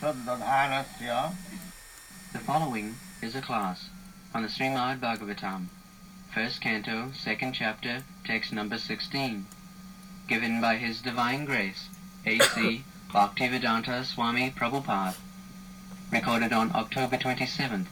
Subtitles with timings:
[0.00, 1.32] Sadadhanasya
[2.32, 3.88] The following is a class
[4.34, 5.66] on the Srimad Bhagavatam,
[6.34, 9.46] first canto, second chapter, text number 16,
[10.26, 11.88] given by His Divine Grace,
[12.26, 12.84] A.C.
[13.12, 15.14] Bhaktivedanta Swami Prabhupada,
[16.10, 17.86] recorded on October 27th,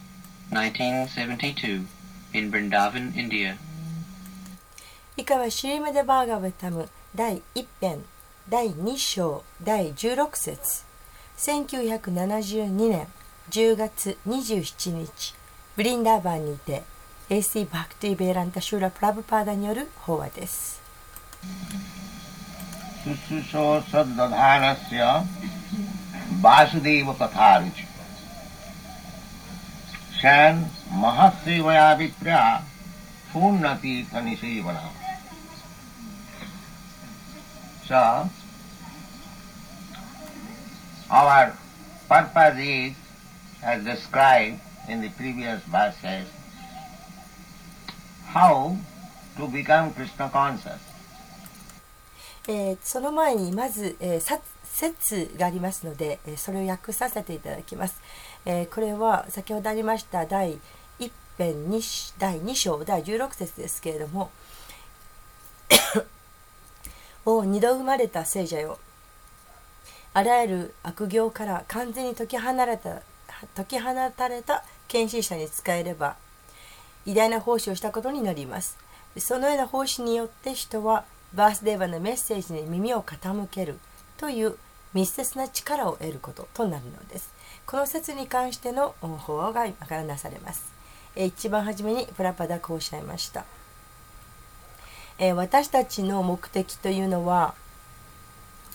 [0.51, 1.87] 1972,
[2.35, 3.57] in Vrindavan, India.
[5.17, 8.05] 以下はシリマデバーガバタム第1編
[8.49, 10.86] 第2章第16節
[11.38, 13.08] 1972年
[13.52, 15.36] 10月27日
[15.76, 16.82] ブリンダーバンにて
[17.30, 20.82] AC バクティベーランタシューラプラブパーダによる法話です
[23.06, 25.24] Sususho Sadadhanasya
[26.42, 27.86] Vasudeva Katharuchi
[30.20, 32.62] Shan Mahasevaya Viprya
[33.32, 34.90] Punnati Tanisevana
[37.88, 38.30] So,
[41.10, 41.54] our
[42.10, 42.96] purpose is,
[43.64, 46.28] as described in the previous verses,
[48.26, 48.76] how
[49.38, 50.80] to become Krishna conscious.
[52.50, 58.00] えーその前にまず、えーさ説がありますので、えーそれを訳させていただきます。
[58.46, 60.58] えーこれは先ほどありました第
[61.00, 61.82] 1編に
[62.18, 64.32] 第2章第16節ですけれども
[67.26, 68.80] 「お二度生まれた聖者よ
[70.14, 73.02] あらゆる悪行から完全に解き放れた
[73.56, 76.16] 解き放たれた献身者に仕えれば
[77.06, 78.78] 偉大な奉仕をしたことになります。
[79.18, 83.80] そのような奉仕によって人はバースデーバーのメッセージに耳を傾ける
[84.18, 84.58] という
[84.94, 87.32] 密接な力を得ることとなるのです。
[87.66, 90.72] この説に関しての法話が今からなされます。
[91.16, 93.46] 一番初めにプラパダこうおっしゃいました。
[95.36, 97.56] 私たちの目的というのは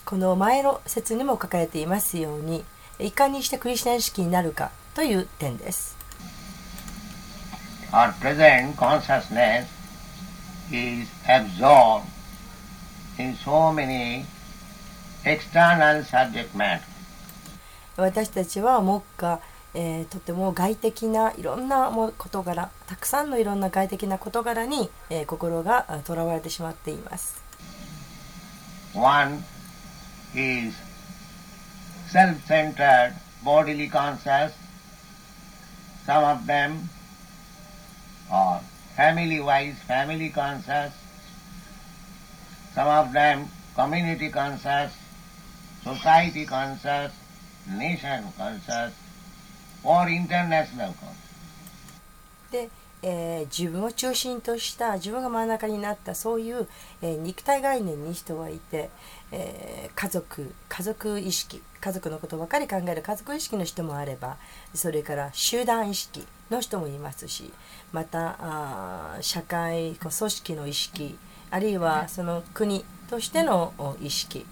[0.05, 2.63] この前の説にも書かれていますように
[2.99, 5.97] いかにしてクリスチャン式になるかという点です。
[7.91, 9.65] Our present consciousness
[10.71, 12.03] is absorbed
[13.19, 14.25] in so many
[15.23, 16.81] external subject matter.
[17.95, 19.39] 私たちは目下、
[19.75, 27.41] えーとても外的ないろんなも事柄たくさんのいろんな外的な事柄に、えー心があとらわれてしまっています
[28.95, 29.43] One
[30.35, 30.73] is
[32.09, 34.53] self-centered, bodily conscious.
[36.05, 36.89] Some of them
[38.31, 38.61] are
[38.95, 40.93] family-wise, family conscious.
[42.73, 44.93] Some of them community conscious,
[45.83, 47.11] society conscious,
[47.69, 48.93] nation conscious,
[49.83, 52.71] or international conscious.
[53.03, 56.67] えー自分を中心とした自分が真ん中になったそういう、
[57.01, 58.89] えー肉体概念に人はいて、
[59.31, 64.37] えー家族家族意識家族のことばかり考える家族意識の人もあれば
[64.73, 67.51] それから集団意識の人もいますし
[67.91, 71.17] また社会こう組織の意識
[71.51, 74.45] あるいはその国としての意識、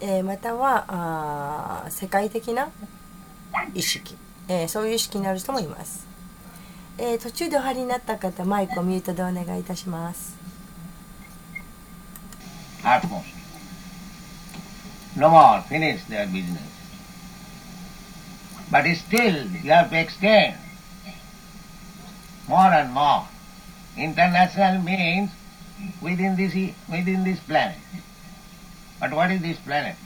[0.00, 2.70] えまたはあ世界的な
[3.74, 4.16] 意識、
[4.48, 6.09] えそういう意識になる人もいます。
[7.02, 10.36] えー途中でお入りになった方、マイクをミュートでお願いいたします。
[12.84, 13.24] utmost.
[15.16, 16.60] No more, finish their business.
[18.70, 20.56] But still, you have to extend
[22.46, 23.24] more and more.
[23.96, 25.30] International means
[26.02, 26.52] within this
[26.86, 27.78] within this planet.
[29.00, 29.96] But what is this planet?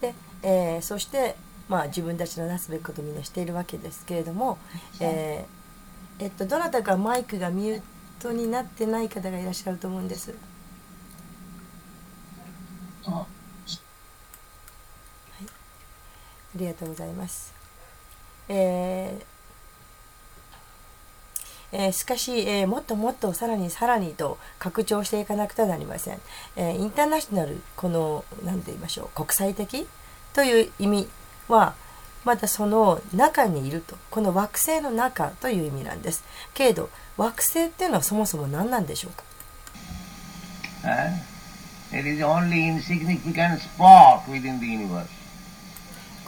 [0.00, 0.12] で、
[0.42, 1.36] えーそして、
[1.72, 4.58] まあ、自分たちのなすべきことをみんなしているわけですけれども、
[5.00, 7.82] えーえっと、どなたかマイクがミュー
[8.20, 10.34] トになってない方がいらっしゃると思うんです。
[13.04, 13.26] は
[15.42, 15.48] い、あ
[16.56, 17.54] りがとうございます。
[18.50, 19.24] えー
[21.74, 26.20] えーしかし、えーもっともっとさらにさらにと拡張していかなくてはなりません。
[26.56, 29.86] えーインターナショナル、この、なんて言いましょう、国際的
[30.34, 31.08] という意味
[31.52, 31.74] は、
[32.24, 33.96] まだその中にいると。
[34.10, 36.24] この惑星の中という意味なんです。
[36.54, 39.24] けれど、惑星っていうのはそもそも何なんでしょうか?
[41.92, 45.06] It is only insignificant spot within the universe.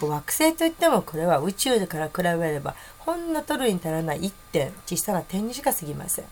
[0.00, 6.25] 惑星といってもこれは宇宙から比べればほんの取るに足らない一点小さな点にしか過ぎません。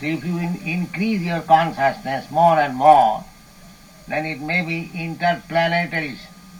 [0.00, 3.22] If you in- increase your consciousness more and more,
[4.08, 6.16] then it may be interplanetary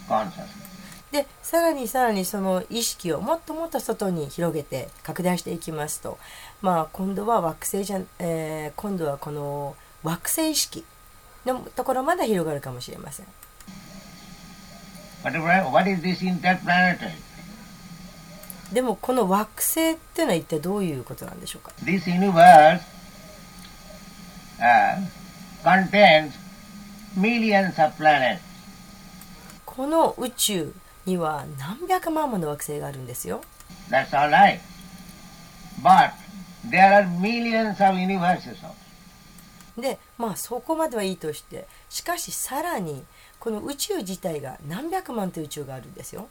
[0.08, 0.63] consciousness.
[1.14, 6.18] でさらにさらにその意識をもっともっと外に広げて拡大していきますと、
[6.60, 10.84] まあ、今度は惑星じゃ、えー今度はこの惑星意識
[11.46, 13.26] のところまで広がるかもしれません。
[18.72, 22.80] でもこの惑星っていうのは一体どういうことなんでしょうか？This universe
[24.58, 24.98] uh,
[25.62, 26.32] contains
[27.16, 28.40] millions of planets.
[29.64, 30.74] この宇宙
[31.06, 33.42] には何百万もの惑星があるんですよ
[33.90, 34.60] That's all right.
[35.82, 36.12] But
[36.70, 38.72] there are millions of universes also.
[39.80, 43.04] でまあそこまではいいとしてしかしさらに
[43.40, 46.28] この宇宙自体が何百万という宇宙があるんですよ.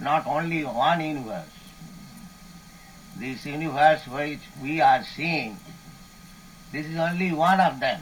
[0.00, 1.44] Not only one universe.
[3.18, 5.56] This universe which we are seeing,
[6.72, 8.00] this is only one of them.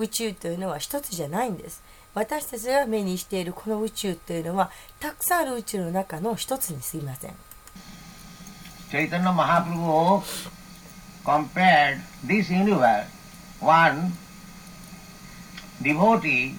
[0.00, 1.82] 宇宙というのは一つじゃないんです
[2.14, 7.34] 私たちが目にしているこの宇宙というのはたくさんある宇宙の中の一つにすぎません
[8.90, 10.50] Chaitanya Mahaprabhu
[11.24, 13.06] compared this universe.
[13.60, 14.12] One
[15.80, 16.56] devotee,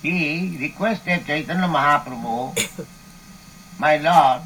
[0.00, 2.86] he requested Chaitanya Mahaprabhu,
[3.78, 4.42] My Lord,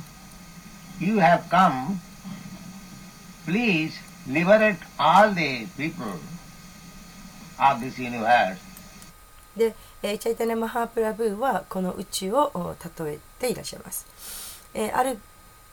[0.99, 2.01] you have come,
[3.47, 3.97] please
[4.27, 6.19] liberate all the people
[7.63, 8.57] of this universe.
[9.57, 12.75] で、えーチャイタネ・マハープラブーはこの宇宙をお
[13.05, 14.07] 例えていらっしゃいます、
[14.75, 15.19] えーある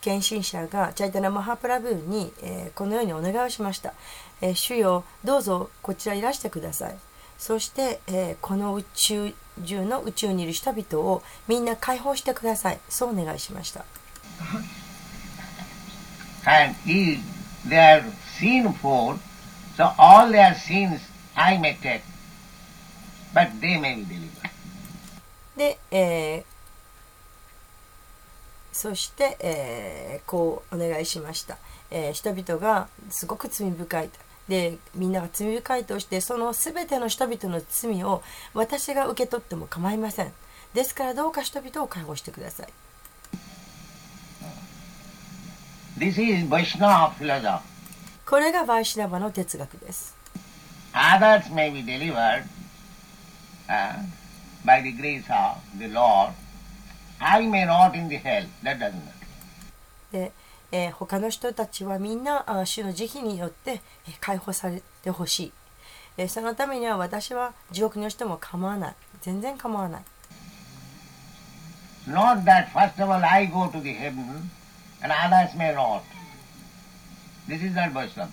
[0.01, 3.93] 献身者がチャイタネ・マハープラブーに、えーこのようにお願いをしました、
[4.41, 6.97] えー主よどうぞこちらいらしてください。
[7.37, 9.33] そして、えーこの宇宙
[9.65, 12.79] 中の宇宙にいる人々をみんな解放してください。
[12.89, 13.85] そうお願いしました。
[16.45, 17.19] And if
[17.67, 18.03] they are
[18.37, 19.17] sinful,
[19.77, 20.99] so all their sins
[21.41, 22.01] I may take,
[23.33, 24.49] but they may be delivered.
[25.55, 26.43] で、えー
[28.73, 31.57] そして、えーこうお願いしました、
[31.91, 34.19] えー人々がすごく罪深いと。
[34.49, 38.21] でみんなが罪深いとしてその全ての人々の罪を
[38.53, 40.33] 私が受け取っても構いません。
[40.73, 42.67] ですからどうか人々を解放してください。
[45.97, 46.47] This is.
[48.25, 50.18] これがバイシナバの哲学です
[50.93, 52.43] Others may be delivered
[53.69, 54.03] uh,
[54.65, 56.31] by the grace of the Lord.
[57.21, 58.45] I may not in the hell.
[58.63, 59.15] That doesn't matter.
[60.11, 60.31] で、
[60.71, 65.51] えー他の人たちはみんなあ主の慈悲によってえー解放されてほしい、
[66.17, 70.01] えーそのためには私は地獄にしても構わない全然構わない
[72.07, 74.49] Not that first of all I go to the heaven
[75.03, 76.01] and others may not.
[77.47, 78.29] This is not Vaishnava.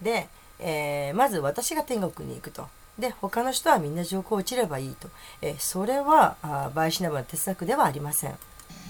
[0.00, 0.28] で、
[0.66, 2.66] えーまず私が天国に行くと。
[2.98, 5.08] で他の人はみんな地獄を落ちればいいと、
[5.42, 8.34] えーそれはあバイシナバの哲学ではありません。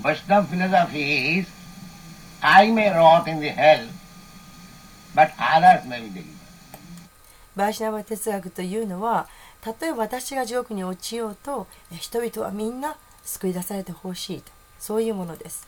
[0.02, 1.48] Vaishnava philosophy is
[2.40, 3.86] I may rot in the hell,
[5.14, 6.24] but others may be delivered.
[7.56, 9.26] バイシナバ哲学というのは
[9.60, 14.52] たとえ私が地獄に落ちようとえー人々はみんな救い出されてほしいと。
[14.78, 15.66] そういうものです。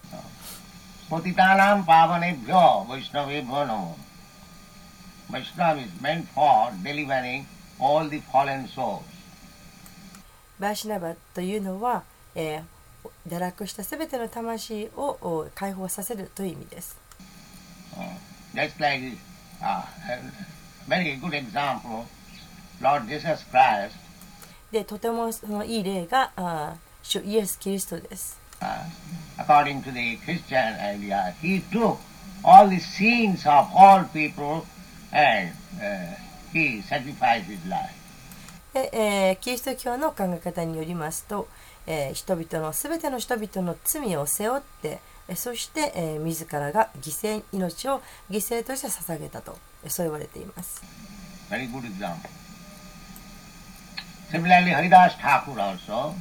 [1.10, 3.94] Patitanam pavanebhyo Vaishnavebhyo
[5.30, 5.38] namo.
[5.38, 7.46] Vaishnava is meant for delivering
[7.78, 9.02] all the fallen souls.
[10.58, 12.02] バイシナバというのは、
[12.34, 12.62] えー
[13.28, 16.96] 堕落したすべての魂をお解放させるという意味です。
[18.54, 19.16] Just like
[19.62, 19.84] uh,
[20.88, 22.04] very good example,
[22.80, 23.92] Lord Jesus Christ,
[24.72, 28.40] で、とてもそのいい例があー主イエス・キリストです。
[28.60, 28.84] uh,
[29.38, 31.98] according to the Christian idea, he took
[32.42, 34.64] all the sins of all people
[35.16, 36.14] and uh,
[36.52, 37.90] he sacrificed his life.
[38.74, 41.48] で、えーキリスト教の考え方によりますと、
[41.86, 50.82] えー人々のすべての人々の罪を背負って、えーそして、えー自らが犠牲命を犠牲として捧げたと、えーそう言われています。
[51.48, 52.28] Very good example.
[54.30, 56.12] Similarly, Haridas Thakur also,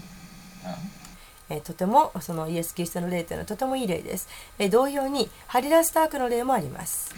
[1.49, 4.29] えーとてもそのイエス・キリストの例というのはとてもいい例です。
[4.57, 7.13] えー同様にハリラスタークの例もあります。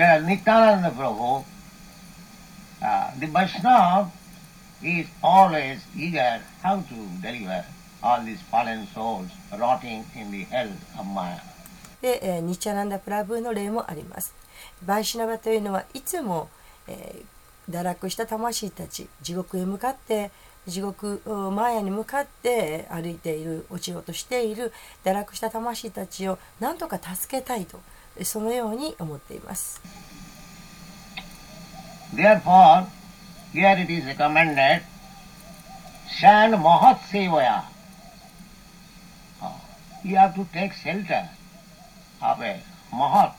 [0.00, 1.44] Yeah, Nityananda Prabhu,
[2.80, 4.10] uh, the Vaishnava
[4.82, 7.62] is always eager how to deliver
[8.02, 9.28] all these fallen souls
[9.58, 11.36] rotting in the hell of Maya.
[12.00, 14.32] で、えーニチャナンダ・プラブーの例もあります。
[14.86, 16.48] バイシナバというのはいつも、
[16.88, 17.24] えー
[17.70, 20.30] 堕落した魂たち地獄へ向かって
[20.66, 21.20] 地獄
[21.54, 24.72] マヤに向かって歩いている落ちようとしている
[25.04, 27.78] 堕落した魂たちを何とか助けたいと
[28.22, 29.80] そのように思っています。
[32.14, 32.86] Therefore,
[33.52, 34.82] here it is recommended,
[36.20, 37.64] Shan Mahat Sevaya.
[39.42, 39.54] Oh,
[40.04, 41.28] You have to take shelter
[42.20, 42.62] of a
[42.92, 43.32] Mahat.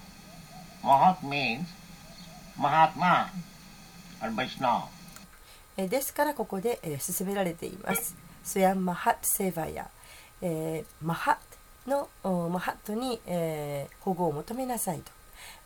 [0.83, 1.67] Mahat means
[2.57, 3.29] Mahatma.
[4.23, 4.87] or Vaishnava.
[5.77, 8.15] えーですからここで、えー進められています。
[8.43, 9.89] スヤンマハセーバヤ、
[10.41, 11.37] えーマハ
[11.91, 15.12] のおマハットに、えー保護を求めなさいと。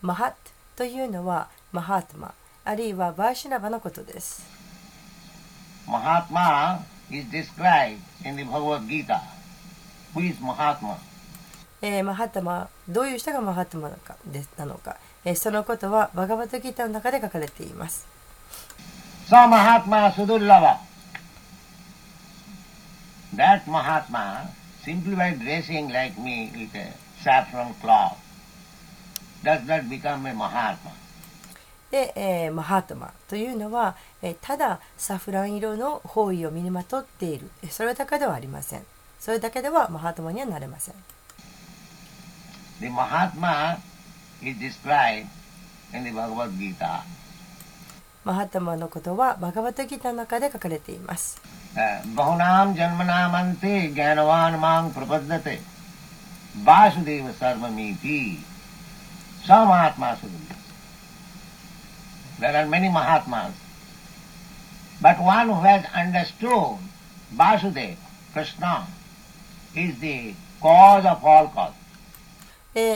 [0.02, 0.36] マハット
[0.78, 2.34] というのはマハートマ、
[2.66, 4.44] あるいはバーシュナバのことです。
[5.88, 6.80] Mahatma
[7.12, 9.22] is described in the Bhagavad Gita.
[10.16, 10.98] Who is Mahatma?
[11.82, 18.08] えーマハッタマ、どういう人がマハッタマなのかでなのか、えーそのことはバガバトギータの中で書かれています。
[19.30, 20.78] Sa Mahatma Sudurlava.
[23.36, 24.48] That Mahatma,
[31.90, 37.50] でえー、マハートマというのは、えー、ただサフラン色の方位を身にまとっている。
[37.70, 38.84] それだけではありません。
[39.20, 40.96] それだけではマハートマにはなれません。
[48.24, 51.42] マハートマのことはバガバタギタの中で書かれています。
[51.78, 55.60] Uh, Bahunam Janmanamante Gyanavan Mang Prapaddate
[56.64, 58.38] Vasudeva Sarvamiti
[59.46, 60.56] Samahatma Sudurlava.
[62.40, 63.54] There are many Mahatmas.
[65.02, 66.78] But one who has understood
[67.36, 67.98] Vasudeva,
[68.34, 68.88] Krishna,
[69.76, 71.74] is the cause of all cause.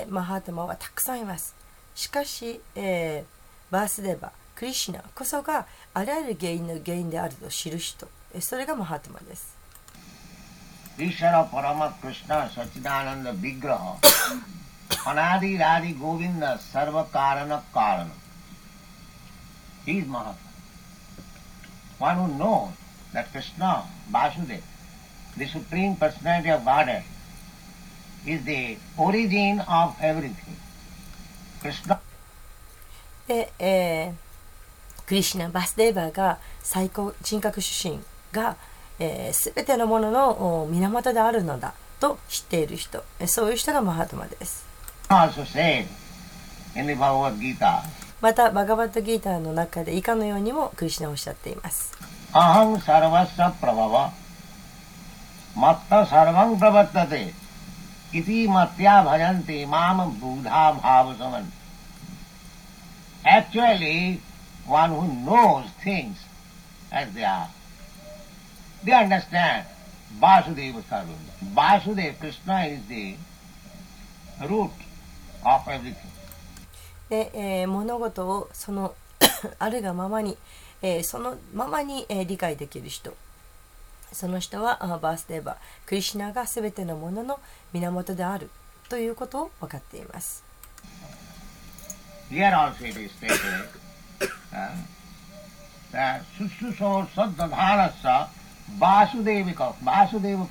[0.09, 1.55] マハートマはたくさんいます
[1.95, 3.39] しかし、えー
[3.71, 8.07] バースデーバクリシュナこそがあらゆる原因の原因であると知る人
[8.39, 9.57] それがマハートマです
[23.13, 24.61] that Krishna, Vasudeva,
[25.37, 27.03] the Supreme Personality of Godhead,
[28.25, 30.57] is the origin of everything.
[31.61, 31.99] Krishna
[33.27, 34.29] で、えー
[35.05, 37.99] クリシュナ・バスデーバーが最高人格主神
[38.31, 38.55] が、
[38.99, 44.65] えー、全てのものの源であるのだと知っている人そういう人がマハトマです。
[48.21, 51.93] またバガバットギターの中でいかのようにもクリシナおっしゃっています。
[52.33, 54.11] アハムサラバッサプラババ
[55.55, 57.33] マッタサラバンプラバッタテ
[58.13, 61.51] イティマティアバジャンティマムブーダーハブサマン。
[63.23, 64.19] Actually,
[64.67, 66.15] one who knows things
[66.91, 67.47] as they are.
[68.83, 68.93] they
[75.93, 76.09] すね
[77.09, 78.95] で、えー、物事をその
[79.59, 80.37] あるがままに、
[80.81, 83.15] えー、そのままに、えー、理解できる人。
[84.11, 87.39] その人はあーバースデーバークリシナがすべてのものの
[87.73, 88.49] 源である。
[88.89, 90.43] ということを分かっています。
[98.77, 100.45] వాసుదేవి వాసుదేవి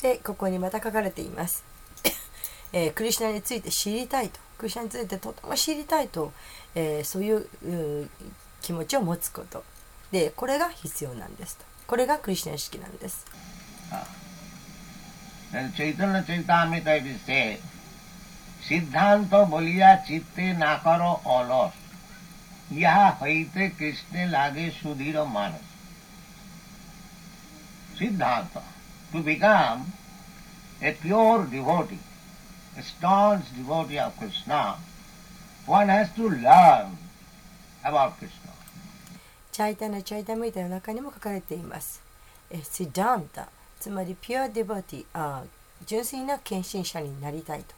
[0.00, 1.64] で、ここにまた書かれています。
[2.72, 6.32] え、クリュナについて知りたいと、クリュナについてとても知りたいと、
[6.74, 7.48] え、そうい,う
[8.62, 9.64] 気持ちを持つこと。
[10.12, 11.64] で、これが必要なんですと。
[11.88, 13.26] これがクリシュナ意識なんです
[15.50, 17.58] And Chaitanya Chaitamrita it is said,
[18.60, 21.72] Siddhanta boliya chitte nakaro olos,
[22.70, 25.62] yaha haite krishne lage sudhira manas.
[27.96, 28.60] Siddhanta,
[29.10, 29.90] to become
[30.82, 31.98] a pure devotee,
[32.76, 34.76] a staunch devotee of Krishna,
[35.64, 36.98] one has to learn
[37.82, 38.47] about Krishna.
[39.58, 42.00] チャイタナ・チャイタムイタの中にも書かれています。
[42.48, 43.48] えシダンタ、
[43.80, 45.42] つまりピュアデボティ、あ
[45.84, 47.74] 純粋な献身者になりたいと。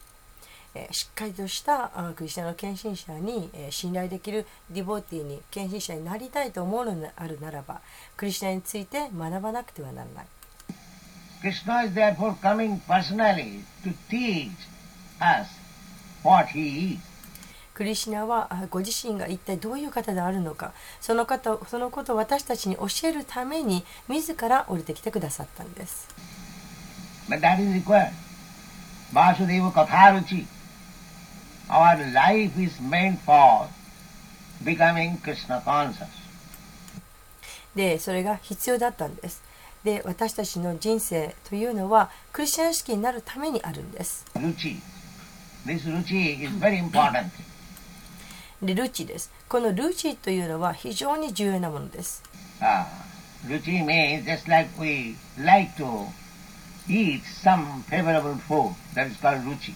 [0.74, 7.80] えーしっかりとしたあクリスチャンの献身者に、えー信頼できるディボティに献身者になりたいと思うのであるならば
[8.14, 10.26] クリスチャンについて学ばなくてはならない。
[11.40, 14.50] Krishna is therefore coming personally to teach
[15.18, 15.48] us
[16.22, 17.09] what he is.
[17.80, 26.06] クリシナはご自身が一体どういう方であるのかその,方そのことを私たちに教えるために自ら降りてきてくださったんです。
[37.74, 39.42] でそれが必要だったんです。
[39.84, 44.26] で私たちの人生というのはクリスチャン式になるためにあるんです。
[48.62, 52.22] でルチですこのルチというのは非常に重要なものです。
[52.60, 52.84] Uh,
[53.48, 56.06] ruchi means just like we like to
[56.88, 59.74] eat some favorable food, that is called ruchi.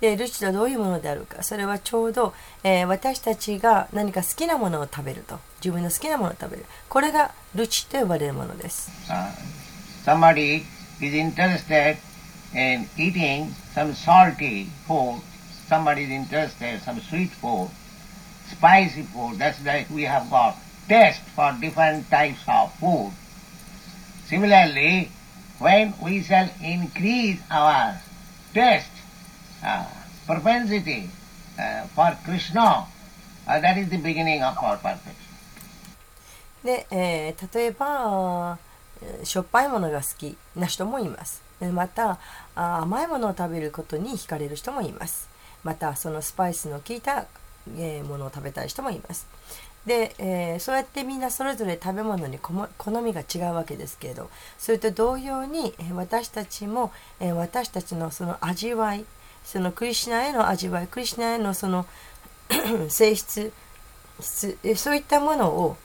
[0.00, 9.30] でルチとはどういうものであるかそれはちょうど、えー私たちが何か好きなものを食べると自分の好きなものを食べるこれがルチと呼ばれるものです Uh,
[10.04, 10.64] somebody
[11.00, 11.96] is interested
[12.54, 15.20] in eating some salty food,
[15.68, 17.68] somebody is interested in some sweet food,
[18.52, 20.56] spicy food, that's like we have got
[20.88, 23.12] taste for different types of food.
[24.26, 25.10] Similarly,
[25.58, 28.00] when we shall increase our
[28.54, 28.90] taste,
[29.64, 29.86] uh,
[30.26, 31.08] propensity
[31.58, 32.86] uh, for Krishna,
[33.46, 35.22] uh, that is the beginning of our perfection.
[36.62, 38.58] で、えー例えば
[39.24, 41.42] しょっぱいものが好きな人もいます
[41.72, 42.18] また
[42.54, 45.28] あ甘いものを食べることに惹かれる人もいます
[45.64, 47.26] またそのスパイスの効いた、
[47.76, 49.26] えものを食べたい人もいます。
[49.86, 52.68] で、えーそうやってみんなそれぞれ食べ物に好
[53.02, 59.04] みが違うわけですけれどそれと同様に私たちも、えー私たちのその味わい
[59.44, 61.86] そのクリシナへの味わいクリシナへのその
[62.88, 63.52] 性質
[64.20, 65.76] そういったものを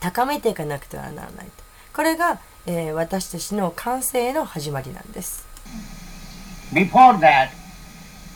[0.00, 1.64] 高めていかなくてはならないと。
[1.94, 5.44] これが、えー私たちの完成の始まりなんです。
[6.72, 7.50] Before that,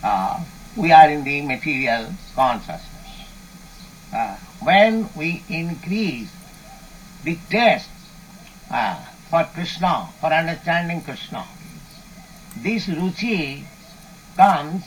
[0.02, 0.36] uh,
[0.76, 2.86] we are in the material consciousness.
[4.12, 6.30] Uh, when we increase
[7.24, 7.88] the taste
[8.70, 8.96] uh,
[9.30, 11.44] for Krishna, for understanding Krishna,
[12.62, 13.64] this ruchi
[14.36, 14.84] comes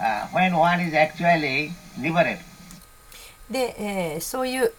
[0.00, 2.38] uh, when one is actually liberated.
[3.50, 4.72] で、えーそういう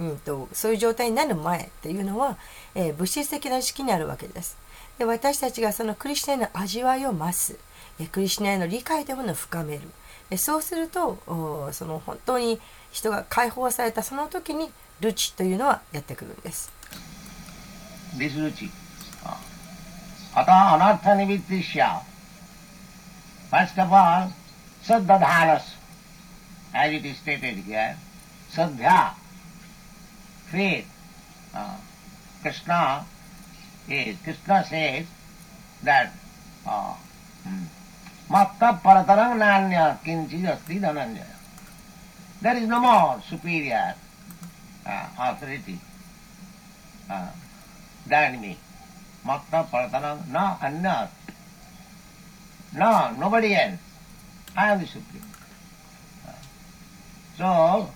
[0.00, 2.36] うんとそういう状態になる前っていうのは、
[2.74, 4.56] えー物質的な意識にあるわけです
[4.98, 7.56] で私たちがそのクリスチャンの味わいを増す
[8.06, 9.82] クリシナへの理解というものを深める、
[10.30, 11.18] え、そうすると
[11.72, 16.72] その本当に人が解放されたその時にルチというのはやってくるんです。
[18.18, 18.70] ルチ。
[20.34, 21.78] あたあなたにみてし。
[21.78, 24.34] ファーストバーン、
[24.82, 25.76] サッダダハラス。
[38.32, 41.36] Matta paratarang nanya kinchid asti dhananjaya.
[42.40, 43.94] There is no more superior
[44.88, 45.78] uh, authority.
[47.10, 47.28] Uh,
[48.06, 48.58] than me.
[49.24, 51.10] Matta Paratanam, no Anyat.
[52.74, 53.78] No, nobody else.
[54.56, 55.22] I am the Supreme.
[57.38, 57.90] So,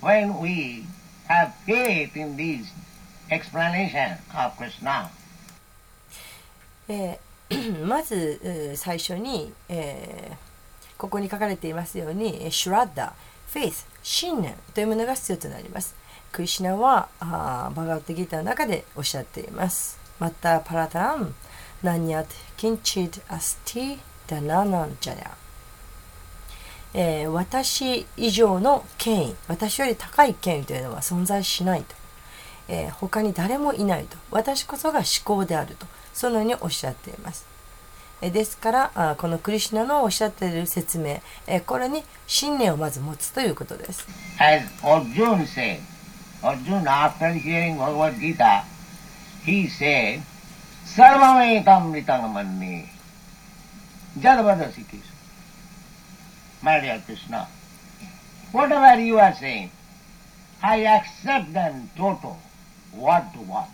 [0.00, 0.86] when we
[1.28, 2.70] have faith in this
[3.30, 5.10] explanation of Krishna,
[6.88, 7.29] えー
[7.84, 10.50] まず、最初に、えー
[11.00, 15.94] ここに書かれていますように、シュラッダー、フェイス、信念というものが必要となります。
[16.30, 19.98] クリシナはあバガウッドギターの中でおっしゃっています。
[20.18, 21.34] また、パラタラン、
[21.82, 25.30] ナニャテ、キンチッド、アスティ、ダナナンジャヤ。
[26.92, 31.94] えー私以上の権威、私より高い権威というのは存在しないと。
[32.68, 37.46] えー他に誰もいないと私こそが思考であるとそのようにおっしゃっています
[38.20, 41.20] ですからこのクリシナのおっしゃっている説明
[41.66, 44.06] これに信念をまず持つということです
[44.40, 45.80] as Arjuna said,
[46.42, 48.64] Arjuna after hearing Bhagavad Gita,
[49.44, 50.22] he said,
[50.86, 52.88] Sarvametam Ritang Manni,
[54.18, 55.12] Jadavadasi Krishna.
[56.62, 57.46] My dear Krishna,
[58.50, 59.70] whatever you are saying,
[60.62, 62.38] I accept them total,
[62.94, 63.68] word to word.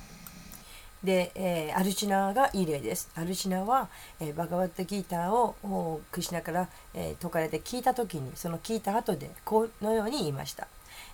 [1.06, 3.08] で、えーアルチナがいい例です。
[3.14, 3.88] アルチナは、
[4.20, 10.68] えーバガバットギーターをおクリシュナから、えー説かれて聞いた時にその聞いた後でこのように言いました、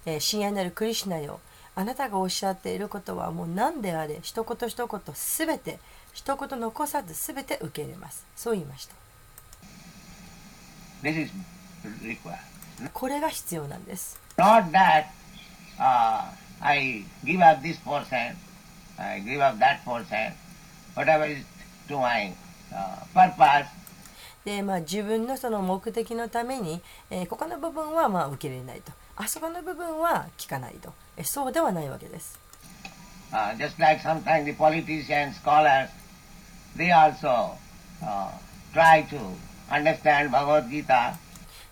[0.05, 1.38] えー親愛なるクリシュナよ
[1.76, 5.78] あなたがおっしゃっていることはもう何であれ一言一言すべて
[6.12, 8.26] 一言残さずすべて受け入れます。
[8.35, 8.94] そう言いました。
[11.02, 11.33] This is
[12.02, 12.38] required.
[12.92, 14.18] これが必要なんです。
[14.37, 15.07] Not that
[15.78, 17.78] uh, I give up this
[18.98, 20.33] I give up that for self.
[20.94, 21.44] Whatever is
[21.88, 22.33] to my
[22.72, 23.66] uh, purpose.
[24.44, 32.40] でまあ、自分の,その目的のために、え、ここの部分はまあ受け入れないとあそこの部分は聞かないと、え、そうではないわけです。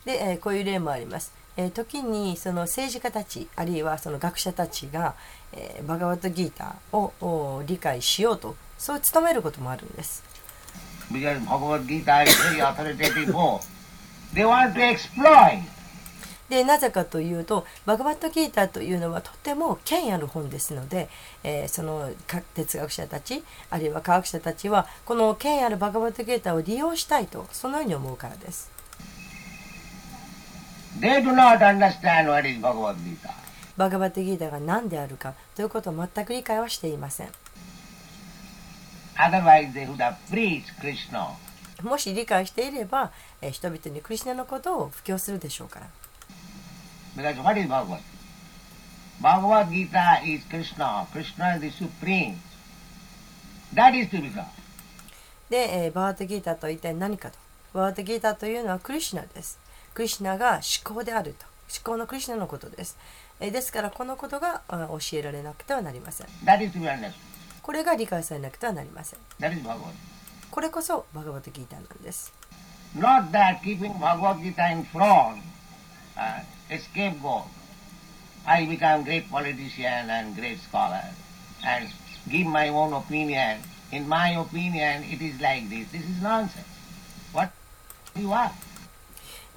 [0.05, 1.40] で、え、こういう例もあります。
[1.61, 5.15] えー時にその政治家たちあるいはその学者たちが、
[5.53, 10.23] えーバガワットギーターをお理解しようとそう努めることもあるんです
[11.13, 13.61] because Bhagavad Gita is very authoritative book.
[14.33, 15.61] They want to exploit.
[16.49, 21.09] でなぜかというとバガバットギーターというのはとても権ある本ですので、
[21.45, 22.11] えー、その
[22.55, 28.80] 哲学者たちあるいは科学者たちはこの権あるバガバットギーターを利用したいとそのように思うからです。
[30.99, 33.31] They do not understand what is Bhagavad Gita.
[33.77, 37.29] バガバットギーターが何であるかということを全く理解はしていません。
[39.17, 41.29] Otherwise they would have preached Krishna.
[41.83, 45.87] もし理解していれば、えー、人々にクリスナのことを布教するでしょうから。
[47.17, 48.01] Because what is Bhagavad?
[49.23, 51.07] Bhagavad Gita is Krishna.
[51.13, 52.35] Krishna is the supreme.
[53.75, 54.45] That is to become.
[55.49, 57.39] で、えー、バーワットギーターとは一体何かと。
[57.73, 59.59] バーワットギーターというのはクリシナです。
[60.01, 61.45] クリシナが思考であると。
[61.69, 62.97] 思考のクリシナのことです。
[63.39, 66.27] えー、ですからこのことが教えられなくてはなりません。
[67.61, 69.19] これが理解されなくてはなりません。
[70.51, 72.33] これこそバガバットギーターなんです。
[72.97, 75.43] Not that keeping Bhagavad Gita in front,
[76.17, 77.45] uh, scapegoat.
[78.47, 81.03] I become great politician and great scholar
[81.63, 81.87] and
[82.27, 83.59] give my own opinion.
[83.93, 85.93] In my opinion, it is like this.
[85.93, 86.65] This is nonsense.
[87.35, 87.53] What
[88.17, 88.51] you are?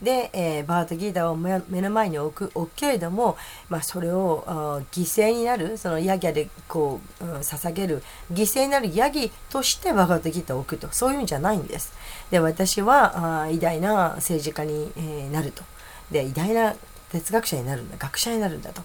[0.04, 3.38] で、えー、バートギーターを目の前に置く置くけれども、
[3.70, 4.44] まあ、それを
[4.92, 11.94] 犠牲になるそのヤギャでこう、うん、捧げる犠牲になるヤギとしてバートギーターを置くとそういうんじゃないんです。
[12.30, 15.64] で私は偉大な政治家に、え、なると。
[16.12, 16.76] で偉大な
[17.12, 18.82] 哲学者になるんだ学者になるんだと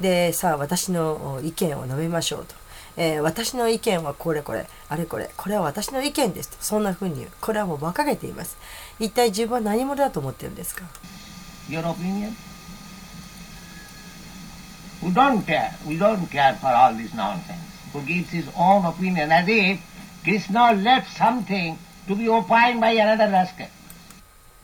[0.00, 2.54] でさあ私の意見を述べましょうと、
[3.00, 8.58] えー、私の意見はこれこれあれこれこれは私の意見ですとそんなふうに言うこれはもう馬鹿げています
[8.98, 10.84] 一体自分は何者だと思ってるんですか
[11.68, 12.32] Your opinion?
[15.00, 15.70] We don't care.
[15.86, 17.60] We don't care for all this nonsense.
[17.92, 19.78] Who gives his own opinion as if
[20.24, 21.76] Krishna left something
[22.08, 23.68] to be opined by another rascal.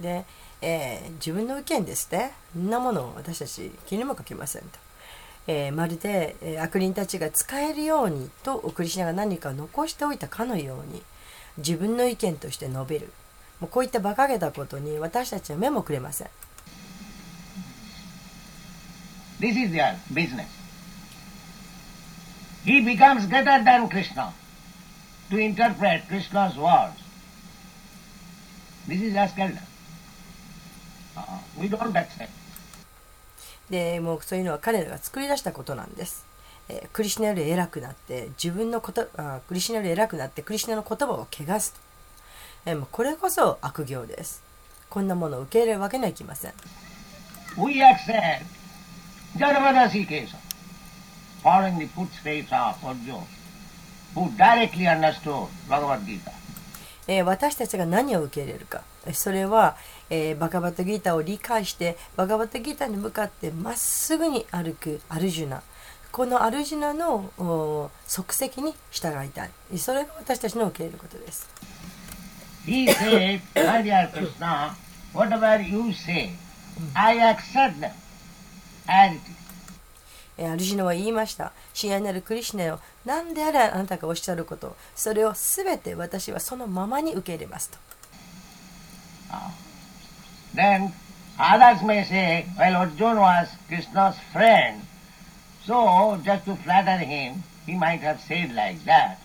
[0.01, 0.25] で、
[0.61, 2.33] えー、自分の意見ですね。
[2.53, 4.84] そんなものを私たち気にもかけませんと。
[5.47, 11.03] えー、まるで、えー、悪人たちが使えるようにとクリシナが何か残しておいたかのように
[11.59, 13.13] 自分の意見として述べる
[13.61, 16.29] もうこういった馬鹿げたことに私たちは目もくれません
[19.41, 20.47] This is their business.
[22.65, 24.33] He becomes greater than Krishna
[25.29, 27.03] to interpret Krishna's words.
[28.87, 29.59] This is rascaldom.
[31.17, 32.31] Uh, we don't accept.
[33.75, 36.25] でもうそういうのは彼らが作り出したことなんです。
[36.69, 41.81] えー、クリシナより偉くなって自分のことあクリシナより偉くなってクリシナの言葉を汚すと、
[42.67, 44.45] えー、もうこれこそ悪行です。
[44.89, 46.53] こんなものを受け入れるわけにはいきません。
[47.57, 48.45] We accept
[49.37, 50.37] Janavada Sikesa,
[51.43, 53.25] following the footsteps of Arjuna,
[54.15, 56.31] who directly understood Bhagavad Gita.
[57.09, 58.83] えー、私たちが何を受け入れるか
[59.13, 59.77] それは、
[60.15, 65.61] えー、バガバットギーターを理解してバガバットギーターに向かってまっすぐに歩くアルジュナ
[66.13, 71.49] このアルジュナの足跡に従いたいそれが私たちの受け入れることです
[72.65, 74.75] He said, dear Krishna,
[75.13, 76.31] whatever you say,
[76.95, 77.91] I accept them
[79.13, 79.21] is.
[80.43, 81.53] アルジナは言いました。
[81.75, 82.81] 親愛なるクリシナよ。
[83.05, 87.79] 何であれあなたがおっしゃること、それをすべて私はそのままに受け入れますと。
[90.55, 90.93] Then
[91.39, 94.83] others may say, well, Arjuna was Krishna's friend,
[95.67, 99.19] so just to flatter him, he might have said like that.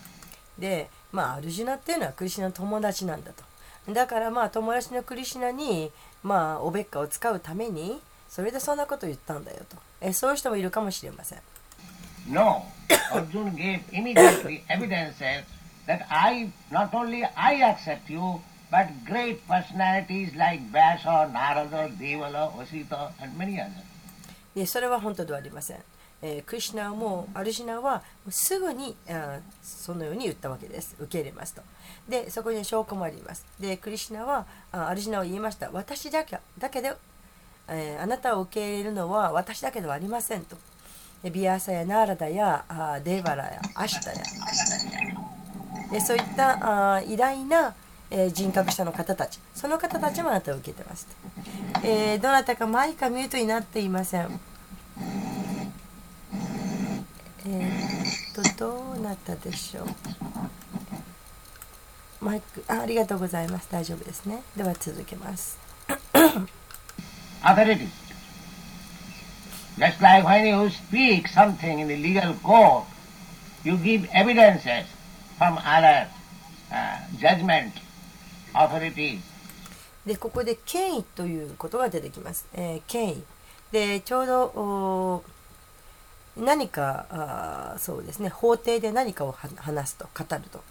[0.58, 3.44] で、まあ、アルジナっていうのはクリシナの友達なんだと。
[3.92, 5.90] だからまあ友達のクリシナに、
[6.22, 9.76] まあ、おべっかを使うためにそれでそんなこと言ったんだよと。
[10.00, 11.38] えそういう人もいるかもしれません。
[12.28, 12.62] No,
[13.12, 15.44] Arjuna gave immediately evidences
[15.86, 23.12] that I, not only I accept you, but great personalities like Vyasa, Narada, Devala, Vasita,
[23.20, 23.84] and many others.
[24.54, 25.78] いそれは本当ではありません。
[26.22, 30.96] えー、クリシナもアルシナはすぐにあそのように言ったわけです。
[30.98, 31.62] 受け入れますと。
[32.08, 33.46] で、そこに証拠もあります。
[33.58, 35.70] で、クリシナはあアルシナを言いました。
[35.72, 36.92] 私だけだけで、
[37.68, 40.56] えー、あなたを受け入れるのは私だけではありませんと。
[41.28, 44.22] ビアサやナーラダやあデーバラやアシタや
[45.90, 47.74] でそういったあ偉大な
[48.10, 49.38] えー、人格者の方たち。
[49.54, 51.06] その方たちもあなたを受けてます、
[51.84, 54.40] えー、どなたかマイカミュートになっていません。
[57.46, 59.86] えー、っとどうなったでしょう。
[62.20, 63.68] マイクあ,ありがとうございます。
[63.70, 64.42] 大丈夫ですね。
[64.56, 65.58] では続けます。
[67.42, 67.88] アベレディ
[69.78, 72.84] Just like when you speak something in the legal court,
[73.64, 74.64] you give evidence
[75.38, 76.08] from other
[77.18, 77.80] judgments.
[80.06, 82.46] でここで権威ということが出てきます。
[82.54, 83.22] えー、権威。
[83.72, 85.24] でちょうどお
[86.36, 88.28] 何かあーそうですね。
[88.28, 90.62] 法廷で何かをは話すと語ると。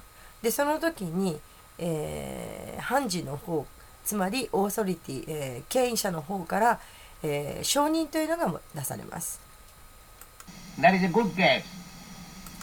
[0.41, 1.39] でその時に、
[1.77, 3.65] えー判事の方
[4.05, 6.79] つまりオーソリティ、えー権威者の方から、
[7.23, 9.39] えー承認というのが出されます。
[10.79, 11.63] That is a good case.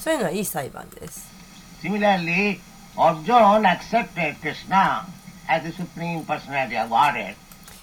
[0.01, 1.29] そういうのはいい裁判です。
[1.83, 2.59] Similarly,
[2.99, 5.07] Arjuna accepted Krishna
[5.49, 7.35] as the Supreme Personality of Godhead.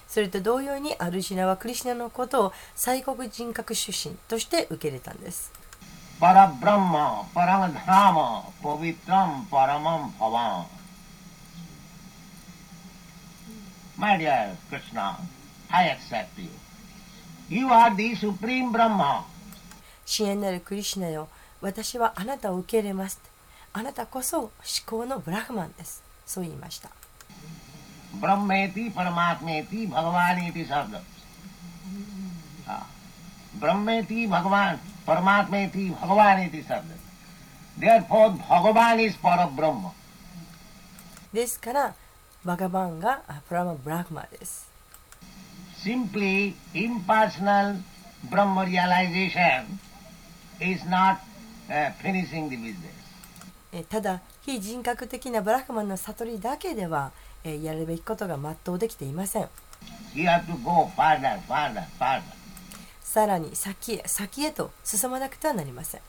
[0.08, 5.52] それと同様にアルジナはクリシナのことを最国人格出身として受け入れたんです
[6.19, 10.65] Parabrahma, Paramadhama, Pavitram, Paramam Bhavam.
[13.97, 15.17] My dear Krishna,
[15.69, 16.49] I accept you.
[17.49, 19.23] You are the Supreme Brahma.
[20.05, 21.28] 親愛なるクリシュナよ
[21.62, 23.19] 私はあなたを受け入れます
[23.73, 24.51] あなたこそ至
[24.86, 26.89] 高のブラフマンですそう言いました
[28.19, 31.01] brahmeti paramatmeti bhagavan iti sabdyate
[33.59, 36.95] brahmeti bhagavan paramatmeti bhagavan iti sabdyate
[37.75, 39.93] Therefore, Bhagavan is para Brahma.
[41.33, 41.95] ですから、
[42.45, 44.69] バガバンがプラマ・ブラクマです。
[45.83, 47.81] Simply, impersonal
[48.29, 49.79] Brahma realization
[50.62, 51.17] is not、
[51.67, 52.92] uh, finishing the business.
[53.73, 57.12] えただ非人格的なブラックマンの悟りだけでは
[57.43, 59.49] えやるべきことが全うできていません。
[63.01, 66.01] さらに先へ先へと進まなくてはなりません。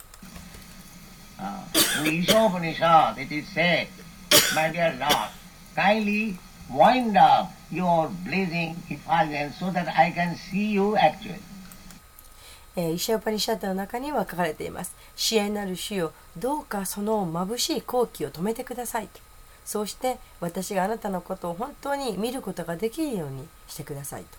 [12.77, 14.95] えーイシャウパニシャットの中には書かれています。
[15.15, 19.21] 支援なる主よ、どうかその眩しい好機を止めてくださいと。
[19.65, 24.39] そうして私があなたのことを本当に見ることができるようにしてくださいと。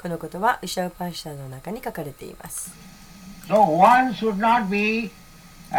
[0.00, 2.72] このことはイシャウパニシャの中に書かれています。
[3.48, 5.10] So one should not be,
[5.70, 5.74] uh,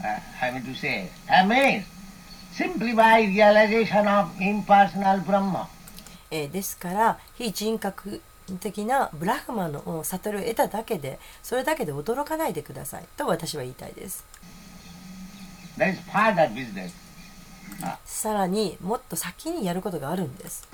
[0.00, 1.84] uh, I mean to say, amazed
[2.54, 5.68] simply by realization of impersonal Brahma.
[6.34, 8.22] えー、ですから非人格
[8.58, 14.24] 的なブラフマンの悟りを得ただけでそれだけで驚かないでくださいと私は言いたいです。
[18.04, 20.66] さらにもっと先にやることがあるんです。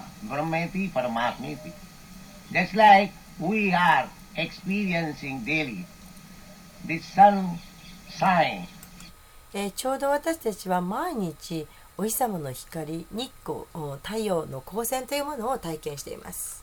[9.54, 11.66] えー、ちょうど私たちは毎日
[12.00, 16.62] お日様の光日光お太陽の光線というものを体験しています。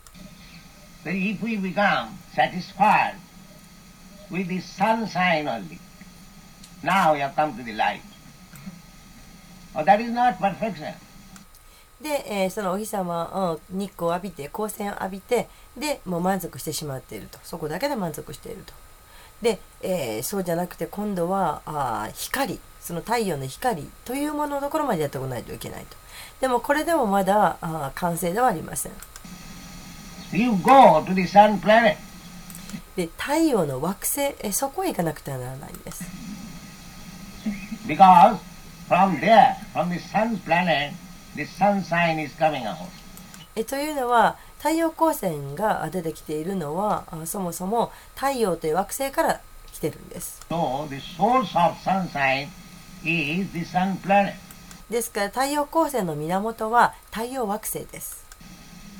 [1.04, 3.16] That if we become satisfied
[4.30, 5.78] with the sun sign only,
[6.82, 8.00] now we have come to the light.
[9.74, 10.94] Oh, that is not perfection.
[12.00, 17.38] で、えーそのお日様うん日光を浴びて光線を浴びてでもう満足してしまっていると。
[17.44, 18.72] そこだけで満足していると。
[19.42, 25.96] で、えーそうじゃなくて今度はあー光その太陽の光というもののところまでやってこないといけないと
[26.40, 28.92] でもこれでもまだあー完成ではありません.
[32.96, 36.04] で太陽の惑星えーそこへ行かなくてはならないんです
[37.86, 38.38] Because
[38.88, 40.92] from there, from the sun planet,
[41.36, 42.76] the sun sign is coming out.
[43.54, 49.40] えというのは太陽光線が出てきているのはあそもそも太陽という惑星から
[49.72, 52.48] 来てるんです So the source of sun sign
[53.06, 54.34] is the sun planet.
[54.90, 58.24] ですから太陽光線の源は太陽惑星です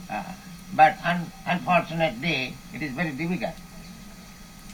[0.08, 0.22] Uh,
[0.76, 3.52] but un- unfortunately, it is very difficult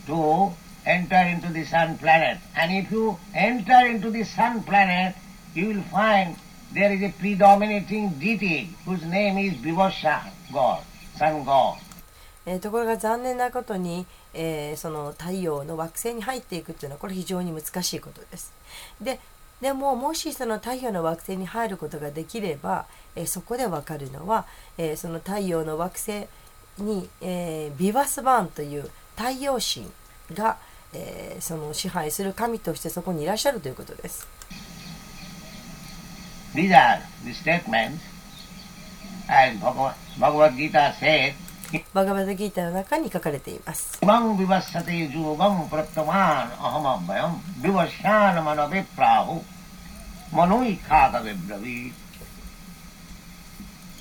[0.07, 0.53] to
[0.85, 2.39] enter into the sun planet.
[2.55, 5.15] And if you enter into the sun planet,
[5.55, 6.37] you will find
[6.75, 10.21] there is a predominating deity whose name is Vivasha
[10.53, 10.83] God,
[11.17, 11.77] sun god.
[12.45, 18.53] えーところが残念なことに、えーその太陽の惑星に入っていくっていうのはこれ非常に難しいことです。
[19.01, 19.19] で
[19.61, 24.45] でももしその太陽の惑星に入ることができれば、えーそこでわかるのは、
[24.77, 26.27] えーその太陽の惑星
[26.79, 29.89] に、えービバスバーンという太陽神
[30.35, 30.57] が、
[30.93, 34.27] えーその支配する神としてそこにいらっしゃるということです。
[36.55, 38.01] These are the statements,
[39.29, 39.57] as
[40.19, 41.35] Bhagavad Gita said,
[41.95, 43.99] バガバダギータの中に書かれています。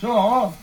[0.01, 0.53] So,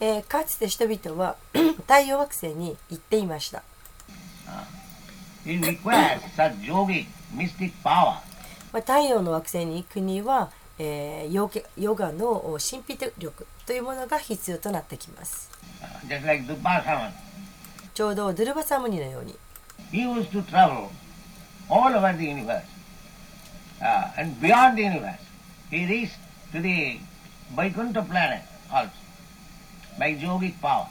[0.00, 1.36] え、かつて人々は
[1.86, 3.62] 太陽惑星に行っていました。
[8.72, 15.50] 太陽の惑星に行くには、えーヨゲヨガのお神秘力というものが必要となってきます。
[16.08, 16.44] Just like.
[17.94, 19.36] ちょうどドゥルバサムニのように、
[19.92, 20.88] He used to travel
[21.70, 22.62] all over the universe
[23.80, 25.18] uh, and beyond the universe.
[25.70, 26.18] He reached
[26.52, 26.98] to the
[27.54, 28.90] Vaikuntha planet also
[29.98, 30.86] by yogic power.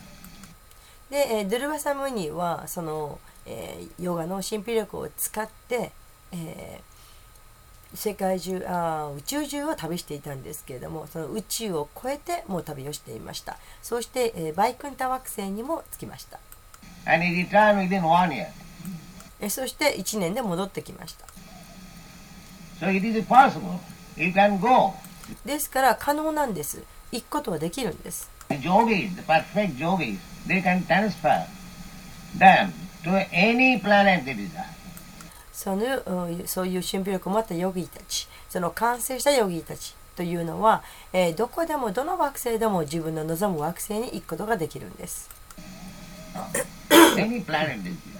[1.10, 5.92] で、えードゥルバサムニはその、えーヨガの神秘力を使って、
[6.32, 6.93] えー
[7.94, 16.40] 世界中あー宇宙中を旅していたんですけれどもその宇宙を超えてもう旅をしていましたそして、えーバイクンタ惑星にも着きました、
[17.06, 18.48] And he returned within one year.
[19.40, 21.26] えーそして1年で戻ってきました
[22.80, 23.80] So it is possible.
[24.18, 24.94] You can go.
[25.46, 28.30] ですから可能なんです行くことはできるんです
[35.54, 45.30] そのうんそういう神秘力を持ったヨギたちその完成したヨギたちというのは、えーどこでもどの惑星でも自分の望む惑星に行くことができるんです
[47.18, 48.20] any planet they desire.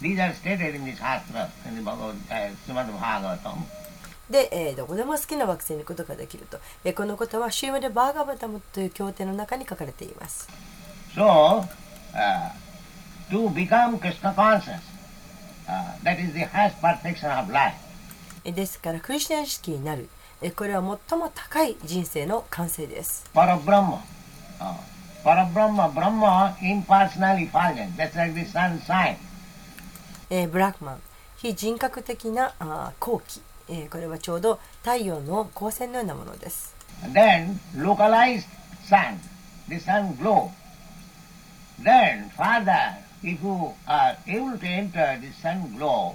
[0.00, 3.58] These are stated in the Shastra, in the Bhagavad, uh, Srimad Bhagavatam.
[4.30, 10.48] で、えーどこでも好きな惑星に行くことができると、えーこのことはシューマでバーガバタムという経典の中に書かれています
[11.14, 12.50] So, uh,
[13.30, 14.80] to become Krishna conscious,
[18.44, 20.08] ですからクリスチャン式になる。
[20.56, 23.24] これは最も高い人生の完成です。
[23.32, 24.04] パラブラマ
[25.24, 27.92] パラブラマブラマインパーソナリファージン
[30.50, 31.00] ブラックマン。
[31.36, 32.52] 非人格的な
[33.00, 33.40] 後期。
[33.90, 36.74] これはちょうど太陽の光線のようなものです。
[37.12, 38.44] Then localized
[38.86, 39.18] sun.
[39.68, 40.50] The sun glow.
[41.82, 46.14] Then father if you are able to enter the sun glow,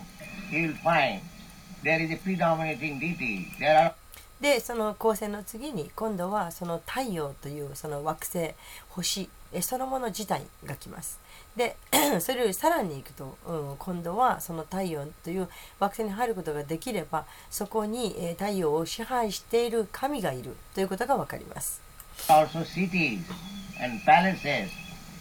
[0.51, 1.21] you will find
[1.83, 3.47] there is a predominating deity.
[3.59, 3.93] There are
[4.39, 8.53] でその光線の次に今度はその太陽というその惑星
[8.87, 11.19] 星えそのもの自体が来ます
[11.57, 11.75] で
[12.21, 21.81] それよりさらに行くと、うん、今度はその太陽という惑星に入ることができればそこに、えー太陽を支配している神がいるということがわかります
[22.29, 23.19] also cities
[23.81, 24.69] and palaces,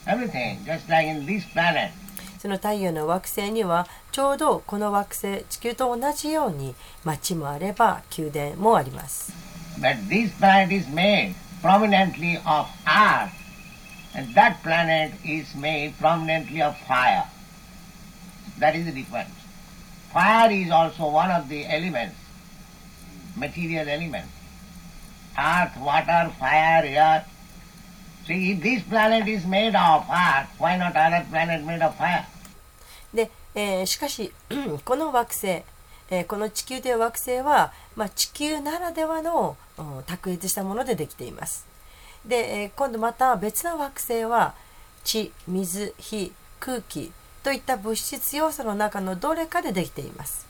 [0.08, 1.92] everything, just like in this planet.
[2.40, 9.32] その太陽の惑星にはちょうどこの惑星地球と同じように町もあれば宮殿もあります
[9.80, 13.32] But this planet is made prominently of earth,
[14.14, 17.24] and that planet is made prominently of fire.
[18.60, 19.32] That is the difference.
[20.12, 22.16] Fire is also one of the elements,
[23.36, 24.30] material elements.
[25.40, 27.26] Earth, water, fire, air.
[33.15, 34.33] で、えーしかし
[34.85, 39.57] この惑星、えーこの地球という惑星は、まあ、地球ならではの
[40.07, 41.67] 卓越したものでできています。
[42.27, 44.55] で、えー今度また別の惑星は
[45.05, 47.13] 地水火空気
[47.43, 50.47] といった物質要素の中のどれかでできています。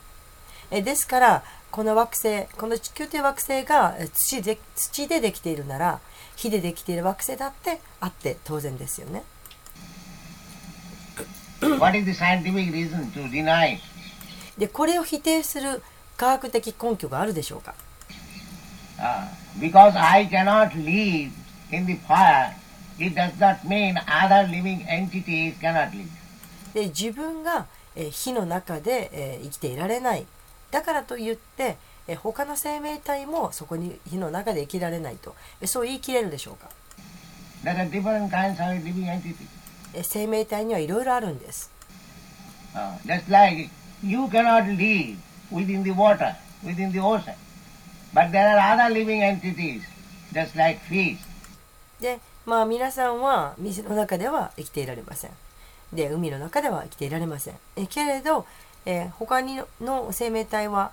[0.70, 6.00] えですからこの惑星この地球という惑星が土で土でできているなら
[6.38, 9.24] 火でできている惑星だってあって当然ですよね
[11.80, 13.82] what is the scientific reason to deny it?
[14.56, 15.82] でこれを否定する
[16.16, 17.74] 科学的根拠があるでしょうか
[19.00, 19.28] Ah,
[19.60, 21.30] because I cannot live
[21.70, 22.52] in the fire,
[22.98, 26.08] it does not mean other living entities cannot live.
[26.74, 30.26] で自分が、えー火の中で、えー生きていられない
[30.70, 31.76] だからといって、
[32.08, 36.68] え他の生命体もそこに火の中で生きられないとえそう言い切れるでしょうか？
[40.02, 41.70] 生命体にはいろいろあるんです。
[52.00, 55.30] で、まあ皆さんは水の中では生きていられません。
[55.92, 57.54] で、海の中では生きていられません。
[57.76, 58.46] えけれど、
[58.86, 60.92] えー、他にの生命体は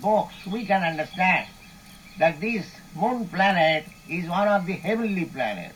[0.00, 1.46] books, we can understand
[2.18, 5.74] that this moon planet is one of the heavenly planets.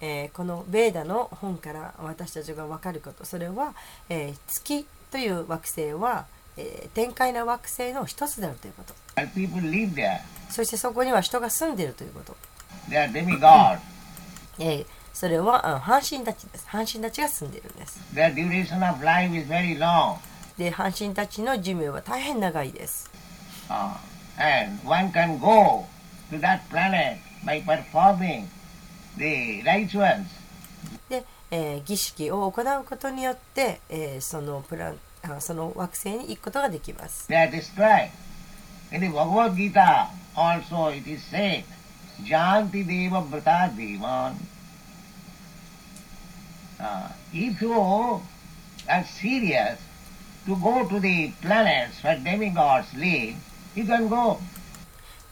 [0.00, 3.74] えーこのベーダの本から私たちが分かることそれは、
[4.10, 6.26] えー月という惑星は
[6.58, 8.94] えー天界の惑星の一つであるということ.
[10.50, 12.36] そしてそこには人が住んでいるということ、
[12.90, 13.78] They are demigods.
[14.58, 17.98] えーそれはあ半身たちです半身たちが住んでいるんです
[20.58, 23.10] で阪神たちの寿命は大変長いです。
[31.08, 37.28] で、えー、儀式を行うことによって、えー、そ,のプラあその惑星に行くことができます。
[46.78, 48.20] Uh, if you are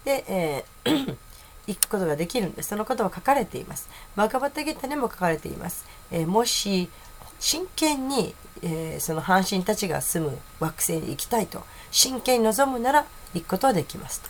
[0.05, 1.17] で、えー、
[1.67, 2.71] 行くことができるんです。
[2.71, 3.89] そのことは書かれています。
[4.17, 5.85] バカバタギタにも書かれています。
[6.11, 6.91] え、もし
[7.39, 14.29] 真剣に、えー、その阪神たちが住む惑星に行きたいと真剣に望むなら行くことはできますと。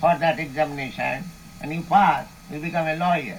[0.00, 1.31] For that examination.
[1.62, 3.36] And you pass, you become a lawyer.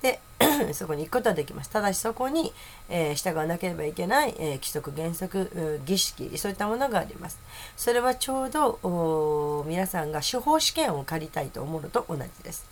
[0.00, 0.20] で
[0.72, 1.70] そこに行くことはできます。
[1.70, 2.52] ただしそこに、
[2.88, 7.38] えー従わなければいけない、えー規則原則う儀式そういったものがあります。
[7.76, 12.66] それはちょうどお皆さんが司法試験を受かりたいと思うのと同じです、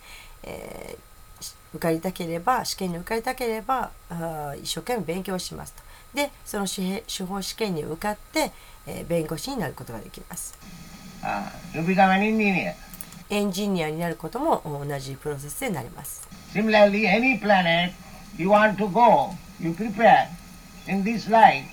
[0.45, 5.83] えーし受かりたければ試験に受かりたければあー一生懸命勉強しますと。
[6.15, 8.53] でその司司法試験に受かって、
[8.87, 10.57] えー弁護士になることができます。
[11.23, 11.51] Uh,
[13.29, 17.93] エンジニアになることもお同じプロセスになります Similarly, any planet
[18.39, 20.29] you want to go, you prepare
[20.89, 21.66] in this life.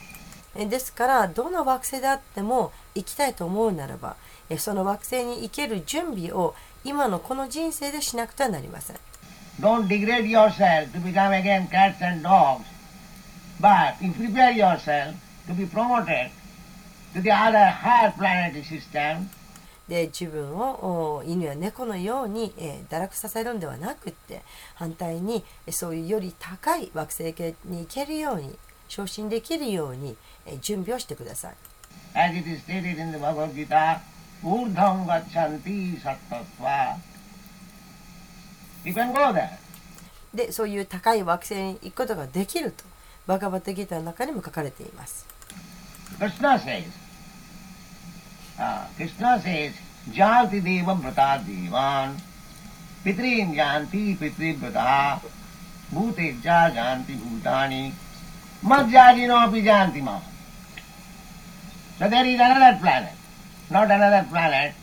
[0.56, 4.16] えですからどの惑星であっても行きたいと思うならば
[4.50, 8.98] えその惑星に行ける準備を今のこの人生でしなくてはなりません
[9.60, 12.66] Don't degrade yourself to become again cats and dogs,
[13.62, 15.16] but you prepare yourself
[15.48, 16.32] to be promoted
[17.14, 19.30] to the other higher planetary system
[19.88, 24.42] で自分をお犬や猫のように、えー堕落させるんではなくって
[24.76, 28.58] 反対にえそういうより高い惑星系に行けるように
[28.88, 30.16] 昇進できるように、
[30.46, 31.54] えー準備をしてください
[32.16, 34.00] as it is stated in the Bhagavad Gita,
[34.44, 36.96] urdham gachanti sattva.
[38.86, 39.50] You can go there.
[40.34, 42.84] でそういう高い惑星に行くことができると
[43.28, 45.26] バガバタギターの中にも書かれています
[46.20, 46.84] Krishna says,
[48.60, 49.74] uh, Krishna says,
[50.12, 52.16] Janti devam vrata devan,
[53.04, 55.20] pitrin janti pitri vrata,
[55.92, 57.94] bhute ja janti bhutani,
[58.64, 60.20] madhyajino api janti ma.
[62.00, 63.14] So there is another planet,
[63.70, 64.74] not another planet,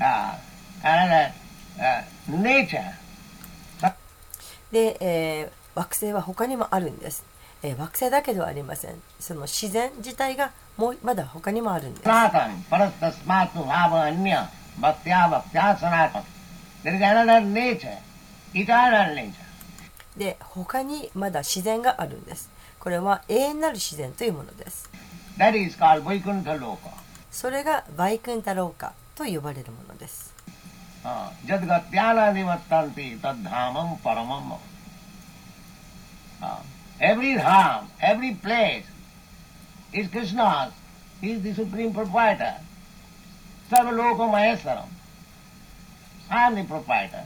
[0.00, 0.34] uh,
[0.82, 1.32] another
[1.80, 2.94] uh, nature.
[4.70, 7.24] で、えー惑星は他にもあるんです、
[7.62, 12.04] えー惑星だけではありませんその自然自体がもうまだ他にもあるんです。
[20.16, 22.50] で、他にまだ自然があるんです。
[22.78, 24.88] これは永遠なる自然というものです。
[27.32, 30.32] それがバイクンタローカと呼ばれるものです。
[38.00, 38.36] Every
[39.92, 40.72] is Krishna's.
[41.20, 42.54] He is the supreme proprietor.
[43.70, 44.88] Sarvaloka Maheswaram.
[46.30, 47.24] I am the proprietor.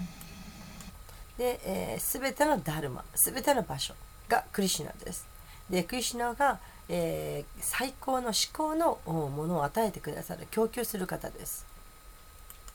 [1.39, 3.95] で、えー、全てのダルマ全ての場所
[4.29, 5.27] がクリシュナです
[5.69, 6.59] でクリシュナが、
[6.89, 11.65] えー最高の思考のおものを与えてくださる供給する方です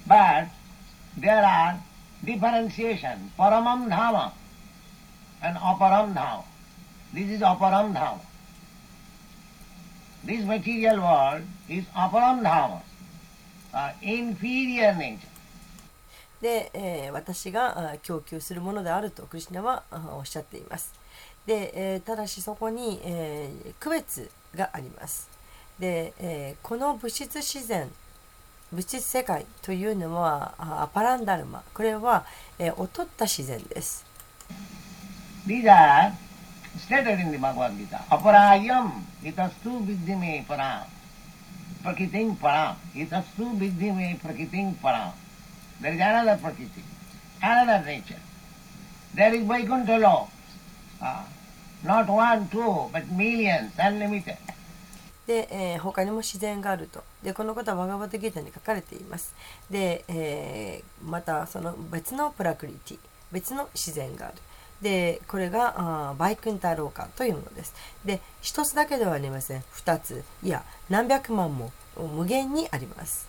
[0.07, 0.47] But
[1.19, 1.75] there are
[2.25, 3.31] differentiation.
[3.37, 4.31] Paramam Dhama
[5.43, 6.43] and Aparam Dhama.
[7.13, 8.19] This is Aparam Dhama.
[10.27, 12.81] This material world is Aparam Dhama,
[13.73, 15.19] uh, inferior nature.
[16.41, 20.93] で、えー私があ供給するものであるとクリシュナはあおっしゃっています。
[21.45, 25.29] で、えーただしそこに、えー区別があります。
[25.79, 27.89] で、えーこの物質自然
[28.73, 31.63] 物質世界というのはあアパランダルマ。
[31.73, 32.25] これは、
[32.59, 34.05] えー劣った自然です。
[35.47, 36.11] These are
[36.79, 38.03] stated in the Bhagavad Gita.
[38.11, 40.85] Aparayam itastu vidyame param.
[41.83, 42.75] Prakiting param.
[42.95, 45.11] Itastu vidyame prakiting param.
[45.81, 46.83] There is another prakriti,
[47.41, 48.19] another nature.
[49.13, 50.27] There is Vaikuntha law.
[50.99, 51.25] Ah,
[51.83, 54.37] not one, two, but millions, unlimited.
[55.27, 59.35] で、えー他にも自然があるとでこのことはバガバタギータに書かれています
[59.69, 62.97] で、えーまたその別のプラクリティ
[63.31, 64.35] 別の自然がある。
[64.81, 67.73] でこれがあバイクンタローカというものです。
[68.05, 71.71] で一つだけではありません二ついや何百万も
[72.15, 73.27] 無限にあります。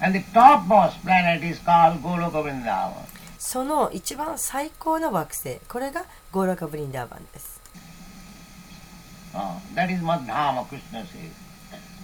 [0.00, 2.92] And the topmost planet is called Goloka Vrindavan.
[3.38, 7.60] その一番最高の惑星これがゴーラカブリンダーバンです。
[9.34, 11.30] Uh, that is Madhama, Krishna says.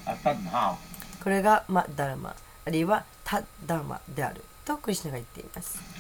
[0.07, 0.77] Or Tadhama.
[1.23, 2.35] これがマダルマ
[2.67, 6.00] あるいはタッダーマであるとクリシナが言っています。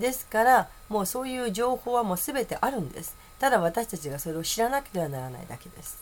[0.00, 3.16] ですからもうそういう情報はもうすてあるんです。
[3.38, 5.98] ただ私たちがそれを知らなければならないだけです。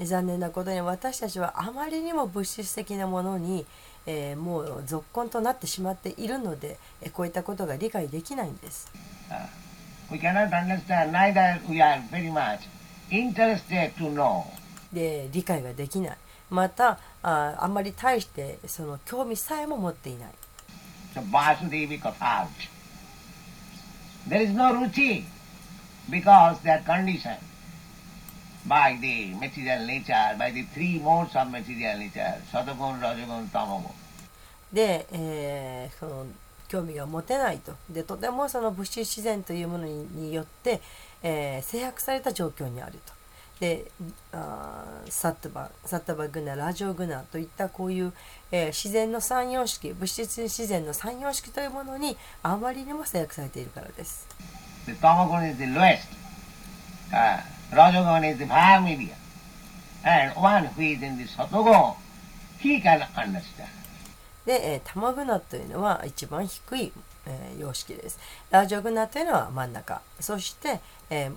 [0.00, 3.66] 残念なことに私たちはあまりにも物質的なものに、
[4.04, 8.90] え、もう続婚となってしまっているので、え、こういったことが理解できないんです、
[10.12, 12.60] we cannot understand, neither we are very much
[13.10, 14.44] interested to know.
[14.92, 16.16] で理解ができない。
[16.50, 20.30] またああんまり大してその興味さえも持っていない。
[24.28, 25.24] There is no ruchi
[26.08, 27.38] because they are conditioned
[28.66, 33.90] by the material nature, by the three modes of material nature, Satagun, Rajagun, Tamagun.
[34.72, 36.26] で、えー、その
[36.72, 40.80] 興味が持てないとでとてもその物質自然というものによって、
[41.22, 43.12] えー、制約された状況にあると。
[43.60, 43.84] で
[44.32, 48.12] あサットバサッタバグナラジオグナといったこういう、
[48.50, 54.26] えー、自然の三様式物質自然の三様式というものにあまりにも制約されているからです。
[54.86, 56.08] The Tamagun is the lowest.
[57.12, 59.10] Uh, Rajagun is the far medium.
[60.04, 61.94] And one who is in the Satogun,
[62.58, 63.81] he can understand.
[64.46, 66.92] で、えー、タマグナというのは一番低い、
[67.26, 68.18] えー、様式です。
[68.50, 70.02] ラジオグナというのは真ん中。
[70.20, 70.80] そして、
[71.10, 71.36] えー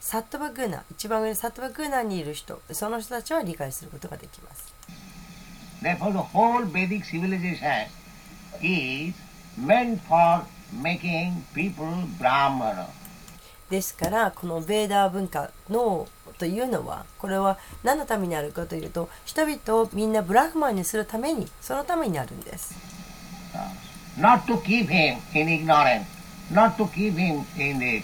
[0.00, 4.72] サットバグーナ一番上にサットバグーナにいる人その人たちは理解することができます
[5.82, 7.88] Therefore the whole Vedic civilization
[8.62, 9.14] is
[9.58, 11.84] meant for making people
[12.18, 12.86] Brahmana
[13.70, 16.06] ですからこのベーダー文化の
[16.38, 22.74] というのはこれは何のためにあるかというと人々をみんなブラフマンにするためにそのためにあるんです。
[24.16, 26.04] Not to keep him in ignorance,
[26.52, 28.02] not to keep him in this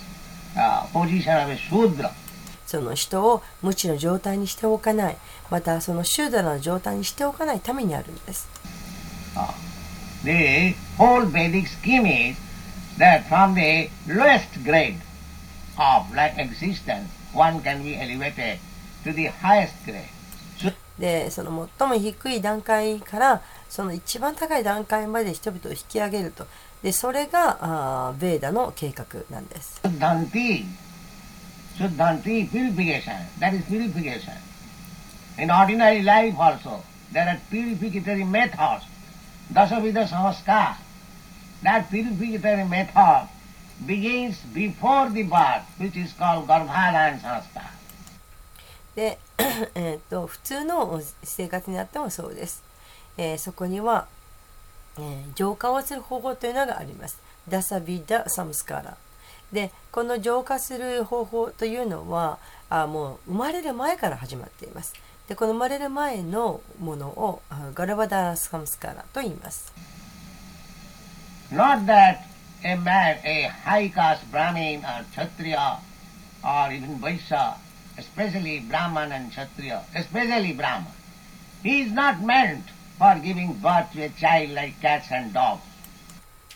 [2.66, 5.16] その人を無知の状態にしておかない
[5.51, 8.49] またそのシュードラの状態にしておかないためにあるんです。
[10.24, 12.39] The whole Vedic scheme is
[12.99, 14.97] that from the lowest grade
[15.76, 18.59] of like existence, one can be elevated
[19.05, 19.14] to
[19.93, 20.11] レ
[20.99, 26.47] でその最も低い段階からその一番高い段階まで人々を引き上げると。
[26.82, 27.59] でそれが
[28.09, 29.80] あーベーダの計画なんです。
[29.82, 30.64] シュッダンティ、
[31.76, 34.35] シュッダンティ、プリピゲーション、ダリス、プリピゲーション
[43.86, 47.70] begins before the birth, which is called Garbhadhan Sanskar.
[48.94, 49.18] で、
[49.74, 52.62] えー、と普通の生活になってもそうです。
[53.16, 54.06] えー、そこには
[54.98, 57.18] えー、浄化をする方法というのがあります。
[57.48, 58.96] ダサビダ・サムスカラ。
[59.52, 62.38] で、この浄化する方法というのは、
[62.70, 64.94] あもう生まれる前から始まっています。
[65.28, 67.42] で、この生まれる前のものを
[67.74, 69.72] ガラバダー・サムスカラと言います。
[71.50, 72.34] Not that
[72.64, 75.78] a man, a high caste Brahmin or Kshatriya
[76.42, 77.56] or even Vaishya,
[77.98, 80.92] especially Brahman and Kshatriya, especially Brahman,
[81.62, 82.64] he is not meant
[82.98, 85.62] for giving birth to a child like cats and dogs.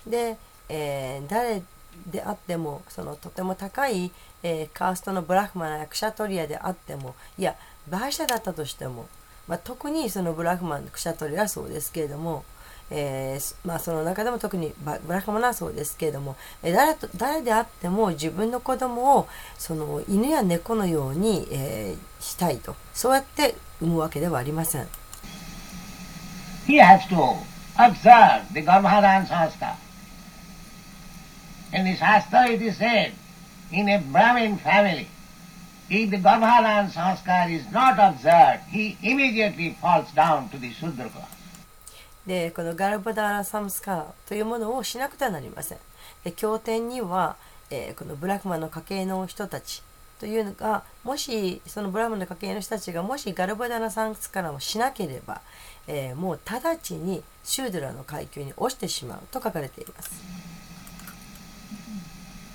[0.07, 0.39] で、
[0.69, 1.63] えー、誰
[2.11, 4.11] であってもそのとても高い、
[4.43, 7.57] えー、カーストのブラフマンやクシャトリアであってもいや
[7.89, 9.09] バーシャだったとしても、
[9.47, 12.45] まあ、特にそのブラフマンクシャトリアはそうですけれども、
[12.91, 14.73] えー、まあ、その中でも特に
[15.07, 19.29] ブラフマンはそうですけれども、えー、誰と誰であっても自分の子供を
[19.59, 24.89] その犬や猫のように、えー、したいとそうやって産むわけではありません。
[26.69, 27.17] he has to
[27.79, 29.75] observe the Garbhadan Shastra.
[31.73, 33.15] In the Shastra it is said,
[33.73, 35.09] in a Brahmin family,
[35.89, 41.38] if the Garbhadan Sanskar is not observed, he immediately falls down to the Sudra class.
[42.29, 45.79] でこのガルバダーラ・サムスカーというものをしなくてはなりません。
[46.25, 47.37] で経典には、
[47.71, 49.83] えー、このブラフマの家系の人たち
[50.21, 55.41] というのがもしそのブラフマの家系の人たちがもしガルバダーラ・サムスカーをしなければ、
[55.87, 60.11] えー、もう直ちにシュードラの階級に落ちてしまうと書かれています。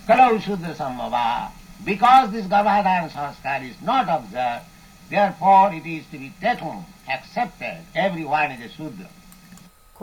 [0.06, 1.52] カラウシュードラ様は、
[1.84, 4.62] Because this Gavadana sanskar is not observed,
[5.10, 9.08] therefore it is to be taken, accepted, everyone is a Sudra.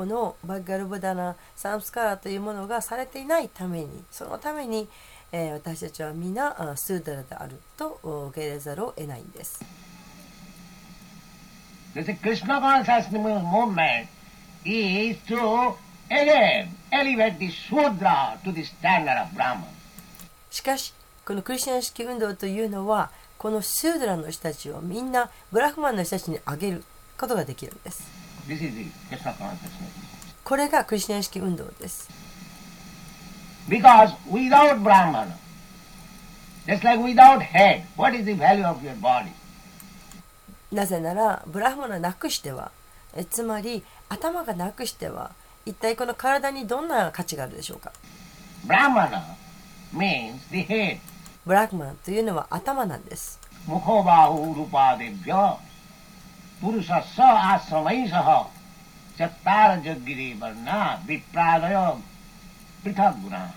[0.00, 4.88] このバッガルブダナサンスカラというものがされていないためにそのために、
[5.30, 9.62] えー私たちは皆あスーダラであるとお受け入れざるを得ないんです。
[11.94, 14.06] This is Krishna consciousness movement
[14.64, 15.74] is to
[16.08, 19.64] again elevate the Sudra to the standard of Brahman.
[20.50, 20.94] しかし
[21.26, 26.84] このクリスチャン式運動というのはこのスーダラの人たちをみんなブラフマンの人たちに上げる
[27.18, 28.19] ことができるんです。
[30.44, 32.08] これがクリスチャン式運動です。
[40.72, 42.70] なぜなら、ブラハマナなくしては
[43.14, 45.32] え、つまり頭がなくしては、
[45.66, 47.92] 一体この体にどんな価値があるでしょうか？
[48.64, 49.36] ブラハマナ
[49.94, 50.98] means the
[51.44, 53.38] ブラハマナというのは頭なんです。
[56.60, 58.46] Rupadebhya purusassa asramaisaha
[59.18, 61.96] chattara jaggire varna vipradaya
[62.84, 63.52] prithak guna.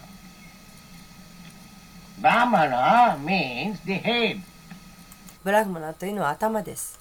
[2.21, 4.41] Brahmana means the head.
[5.43, 6.99] ブラフマナというのは頭です。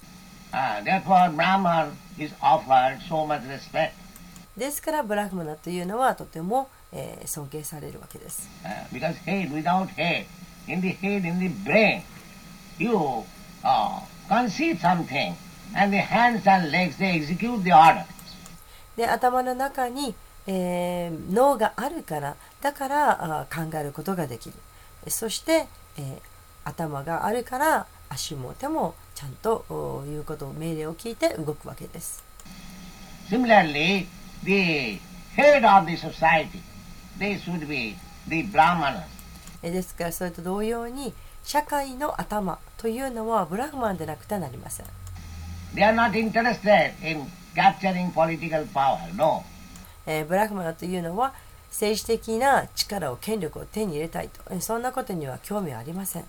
[0.51, 3.91] Ah, therefore Brahman is offered so much respect.
[4.57, 8.49] ですからブラフマナというのはとても、えー尊敬されるわけです。
[8.63, 10.25] Uh, because head, without head,
[10.67, 12.03] in the head, in the brain,
[12.77, 13.23] you
[13.63, 15.33] uh, conceive something,
[15.75, 18.05] and the hands and legs they execute the order.
[18.95, 20.15] で頭の中に、
[20.45, 24.55] えー脳があるからだからあー考えることができる
[25.07, 25.67] そして、
[25.97, 26.21] えー
[26.65, 32.23] 頭があるから足も手もちゃんとおいうことを命令を聞いて動くわけです。
[33.29, 34.05] Similarly,
[34.45, 34.99] the
[35.35, 36.61] head of the society,
[37.19, 37.95] they should be
[38.29, 39.03] the brahmanas.
[39.61, 41.13] えーですからそれと同様に
[41.43, 44.85] 社会の頭というのはブラフマンでなくてはなりません。
[45.73, 49.43] They are not interested in capturing political power, no.
[50.05, 51.33] えー、ブラグマというのは
[51.69, 56.25] 政治的な力を権力を手に入れたいとそんなことには興味ありません。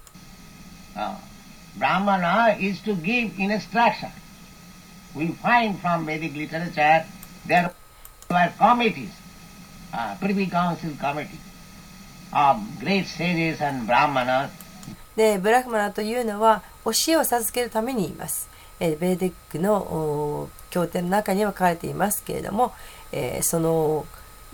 [15.38, 18.53] ブラグマというのは教えを授けるために言います。
[18.80, 22.72] えーベーデックのお経典の中には書かれていますけれども、
[23.12, 24.06] えーその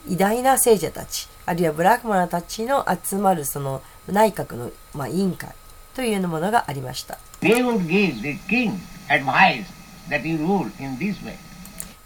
[0.08, 5.50] 偉大な聖者たちあるいはブラフマナたちの集まるその内閣の、まあ、委員会
[5.94, 7.18] というものがありました。
[7.42, 8.78] They would give the king
[9.10, 9.64] advice
[10.08, 11.34] that you rule in this way.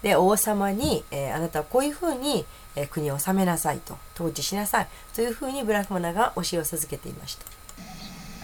[0.03, 2.45] で王様に、えーあなたはこういうふうに、
[2.75, 7.45] えー国を治めなさいと統治しなさいというふうにブラフマナが教えを授けていました。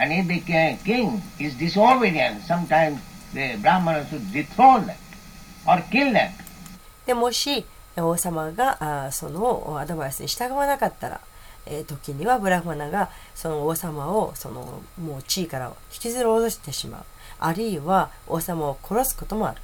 [0.01, 2.97] And if the ki- king is disobedient, sometimes
[7.05, 7.65] でもし
[7.97, 11.21] 王様があそのアドバイスに従わなかったら、
[11.65, 17.03] え、時にはブラフマナがその王様をそのもう地位から引きずり落としてしまう。
[17.39, 19.61] あるいは王様を殺すこともある。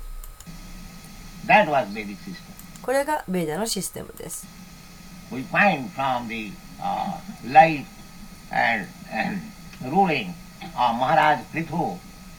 [2.82, 4.45] これがベイダのシステムです。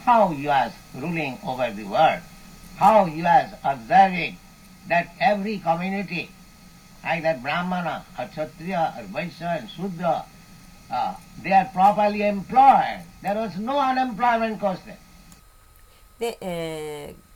[0.08, 2.22] how he was ruling over the world,
[2.78, 4.38] how he was observing
[4.88, 6.30] that every community,
[7.04, 10.26] either Brahmana or Kshatriya or Vaishya and Shudra,
[10.92, 13.02] uh, they are properly employed.
[13.22, 14.98] There was no unemployment cost there.
[16.20, 17.34] で、えー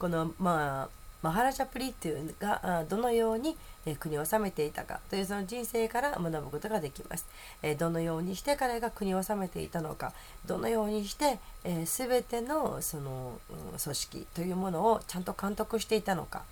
[0.00, 0.88] この、まあ、
[1.22, 3.54] マハラジャプリっていうがあどのように
[3.85, 4.99] え国を治めていたか。
[5.09, 7.25] というその人生から学ぶことができます。
[7.61, 10.13] えどのようにして彼が国を治めていたのか。
[10.45, 13.39] どのようにして、え、全てのその、
[13.81, 16.43] 組織というものをちゃんと監督していたのか、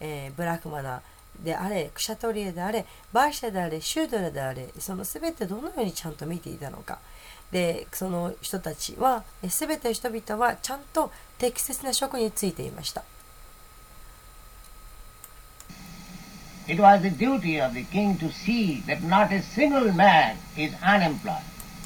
[0.00, 1.02] えブラフマナ
[1.40, 6.98] であれクシャトリエであれバーシャであれシュードラであれその全てどのようにちゃんと見ていたのか。
[7.50, 13.04] でその人たちは全て人々はちゃんと適切な職に就いていました。
[16.68, 16.80] It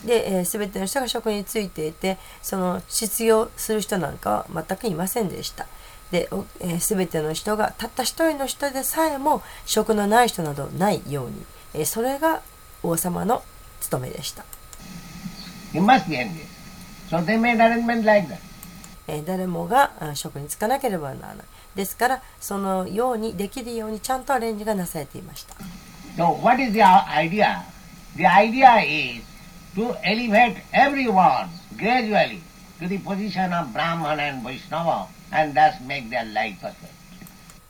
[0.05, 5.67] で、えー、ての人が職についていてその失業する人なんかは全くいませんでした。
[6.11, 6.29] で、
[6.61, 12.43] えー、ての人がたった一人の人でさえも職のない人などないように、え、それが
[12.83, 13.43] 王様の
[13.81, 14.45] 務めでした。
[19.25, 21.47] 誰もが職に就かなければならない。
[21.77, 25.55] ですからそのようにできるようにちゃんとアレンジがなされていました
[26.17, 27.61] So what is the idea?
[28.17, 29.23] The idea is
[29.75, 32.41] to elevate everyone gradually
[32.81, 36.89] to the position of Brahman and Vaishnava and thus make their life perfect.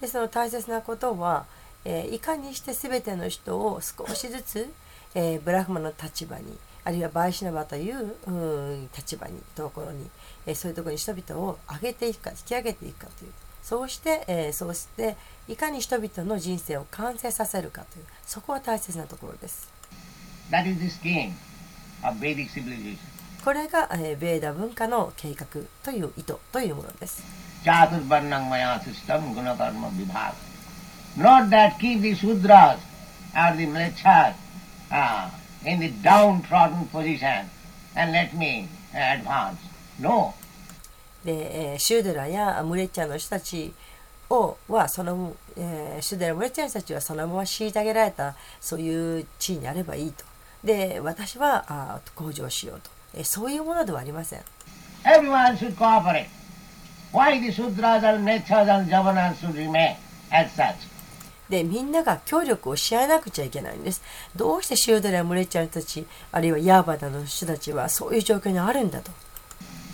[0.00, 1.46] でその大切なことは、
[1.84, 4.72] えーいかにして全ての人を少しずつ、
[5.16, 10.08] えーブラフマの立場にあるいはバイシナバといううん立場にところに、
[10.46, 13.32] えーそういうところに人々を上げていくか引き上げていくかという
[13.68, 15.16] そうして、えーそうして
[15.48, 19.68] いかに人々の人生を完成させるかというそこは大切なところです
[20.52, 21.32] That is the scheme
[22.04, 22.96] of Vedic civilization.
[23.44, 25.46] これが、えーベーダ文化の計画
[25.82, 27.22] という意図というものです.
[31.16, 32.78] Not that keep the Sudras
[33.34, 34.34] or the Mlechas
[34.90, 35.28] uh,
[35.64, 37.48] in the downtrodden position
[37.96, 39.58] and let me advance.
[39.98, 40.34] No.
[41.26, 43.74] で、えーシュードラやムレッチャーの人たち
[44.30, 50.24] をはその、えーシュードラやムレッチャーの人たちはそのまま虐げられたそういう地位にあればいいと。
[50.64, 54.40] で私はあ向上しようと、えーそういうものではありません。
[55.04, 56.26] Everyone should cooperate.
[57.12, 59.96] Why the Sudras and Mlechas and Javanas should remain
[60.30, 60.74] as such?
[61.48, 64.02] でみんなが協力をし合わなくちゃいけないんです。
[64.34, 69.12] どうしてシュードラやムレッチャ人たちあるいはヤーバダの人たちはそういう状況にあるんだと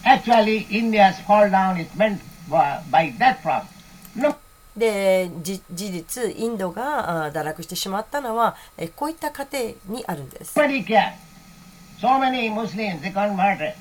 [0.04, 3.68] Actually, India's fall down is meant by, that problem.
[4.14, 4.36] No,
[4.76, 10.58] でじ事実インドがあ堕落してしまったのはえこういった過程にあるんです.
[10.58, 13.74] So many Muslims, they converted.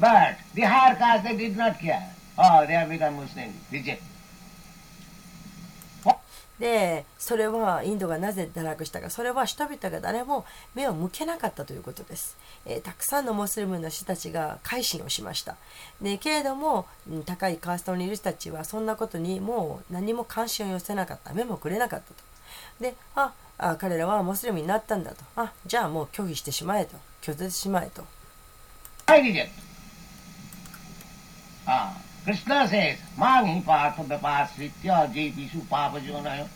[0.00, 2.02] But the higher caste, they did not care.
[2.36, 3.54] Oh, they have become Muslims.
[3.70, 4.02] Reject.
[6.58, 15.56] でそれはインドがなぜ堕落したかそれは人々が誰も目を向けなかったということです、えーたくさんのモスリムの人たちが改心をしました。
[16.00, 16.86] でけれども
[17.24, 22.14] 高いカーストにいる人たちはそんなことにもう何も関心を寄せなかった目もくれなかったと。
[22.80, 25.24] でああ彼らはモスリムになったんだと。
[25.36, 26.96] あじゃあもう拒否してしまえと。
[27.22, 28.04] 拒絶しまえと。
[29.06, 29.50] I reject.
[31.66, 31.90] Ah,
[32.26, 36.48] Krishna says, Mani partha vipasritya jepishu papajonayo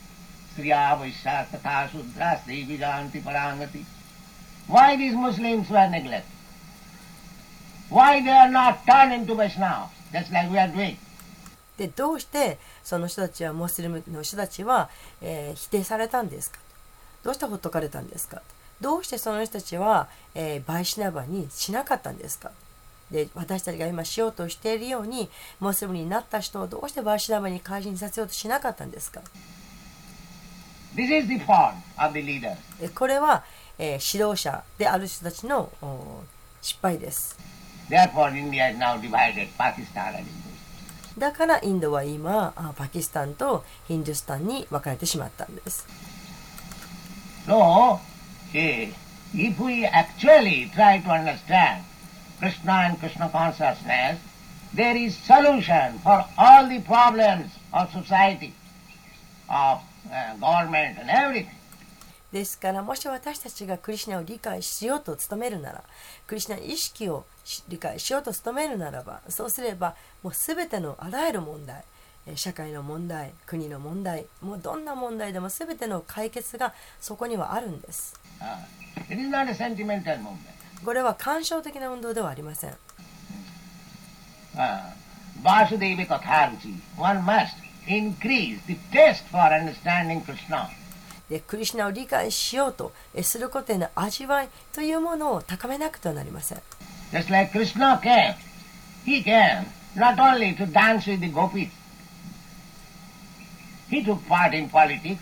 [0.52, 3.84] striya vaishya tatha sudras devi janti parangati.
[4.66, 6.24] Why these Muslims were neglected?
[7.88, 10.96] Why they are not turned into Vaishnavas, just like we are doing?
[11.78, 14.90] でどうしてその人たちはモスリムの人たちは、
[15.22, 16.58] えー否定されたんですか
[17.22, 18.42] どうしてほっとかれたんですか
[18.80, 22.50] どうしてその人たちは、えーバイシナバにしなかったんですか
[23.10, 29.20] で私たちが今しようとしているようにモスリムになった人をどうしてバイシナバに改心させようとしなかったんですか
[30.94, 32.56] ？This is the fault of the leaders.
[32.80, 33.44] えこれは、
[33.78, 36.22] えー指導者である人たちのお
[36.62, 37.36] 失敗です.
[41.18, 45.86] だからインドは今あパキスタンとヒンドゥスタンに分かれてしまったんです
[47.46, 47.98] So,
[48.52, 48.92] see,
[49.34, 51.82] if we actually try to understand
[52.40, 54.18] Krishna and Krishna consciousness,
[54.74, 58.54] there is solution for all the problems of society,
[59.48, 59.80] of
[60.10, 61.56] uh, government and everything.
[62.32, 65.82] ですからもし私たちがクリシナを理解しようと努めるなら
[66.28, 71.82] クリシナの意識をし理解しようと努めるならばそうすればもう全てのあらゆる問題
[72.28, 78.56] えー社会の問題国の問題もうどんな問題でも全ての解決がそこにはあるんです Uh,
[80.84, 82.74] これは感傷的な運動ではありません
[84.56, 84.92] Uh,
[85.44, 87.54] Vasudeva Katharuchi, one must
[87.86, 90.68] increase the taste for understanding Krishna.
[91.30, 96.58] でクリシナを理解しようとえーすることへの味わいというものを高めなくてはなりません
[97.12, 98.34] Just like Krishna came,
[99.04, 99.64] he came
[99.96, 101.70] not only to dance with the gopis,
[103.88, 105.20] he took part in politics,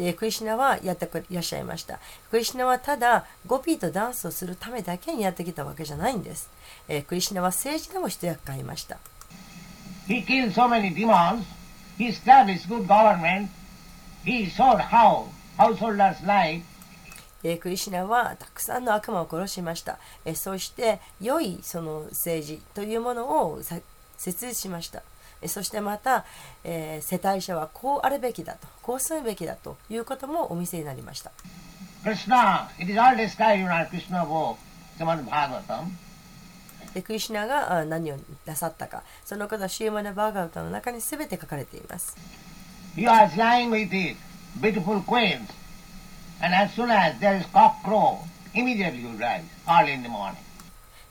[0.00, 1.98] でクリシナはやっていらっしゃいました。
[2.30, 6.48] クリシナはただゴピーとダンスをするためだけにやってきたわけじゃないんです、
[6.88, 8.98] えークリシナは政治でも一役買いました。
[10.08, 11.44] He killed so many demons,
[11.98, 13.48] he established good government,
[14.24, 15.26] he showed how
[15.58, 16.62] householders' life.
[17.44, 23.76] えークリシナはたくさんの悪魔を殺しました、えーそして良いその政治というものをさ
[24.16, 24.98] 設立しました。
[24.98, 25.09] えー
[25.48, 26.24] そしてまた、
[26.64, 31.32] えー世帯者はこうあるべきだとこうするべきだということもお見せになりました
[32.04, 33.16] it all
[33.88, 34.56] Krishna book,
[34.98, 35.90] Srimad Bhagavatam.
[36.94, 42.16] でクリシナがあ何をなさったかそのことはシーマナ・バーガウタの中に全て書かれています
[42.96, 44.16] You are flying with the
[44.60, 45.48] beautiful queens,
[46.42, 48.18] and as soon as there is cock crow,
[48.52, 50.36] immediately you rise, early in the morning.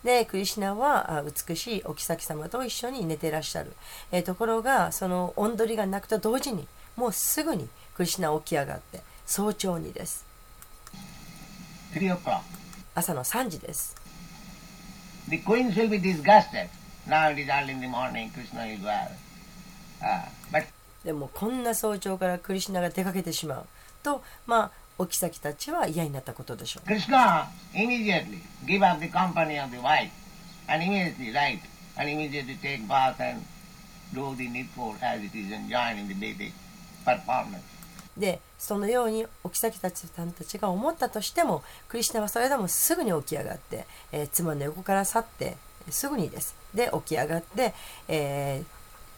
[0.03, 3.73] でクリシナはあ美しいお妃様と一緒に寝てらっしゃる、
[4.11, 10.25] えーところがそのおんどりが鳴くと同時にもうすぐにクリシナは起き上がって早朝にです
[11.93, 12.41] 3 o'clock.
[12.93, 13.95] 朝の3時です。
[15.29, 16.69] The queens will be disgusted.
[17.07, 19.09] Now it is early in the morning, Krishna is well.
[20.01, 20.65] Ah, but
[21.03, 23.65] でもこんな早朝からクリシュナが出かけてしまう
[24.03, 26.87] と、まあ、お妃たちは嫌になったことでしょう。
[38.17, 45.55] で、そのようにお妃たちさんたちが思ったとしても、クリスナはそれでもすぐに起き上がって、えー、妻の横から去って、
[45.89, 46.55] すぐにです。
[46.73, 47.73] で、起き上がって、
[48.09, 48.63] え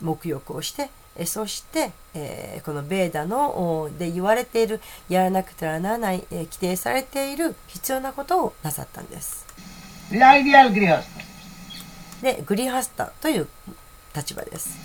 [0.04, 9.46] ー、沐浴をして、えーそして、えーこのベーダのおで言われているやらなくてはならない、えー規定されている必要なことをなさったんです.
[12.22, 13.48] でグリハスタという
[14.16, 14.78] 立場です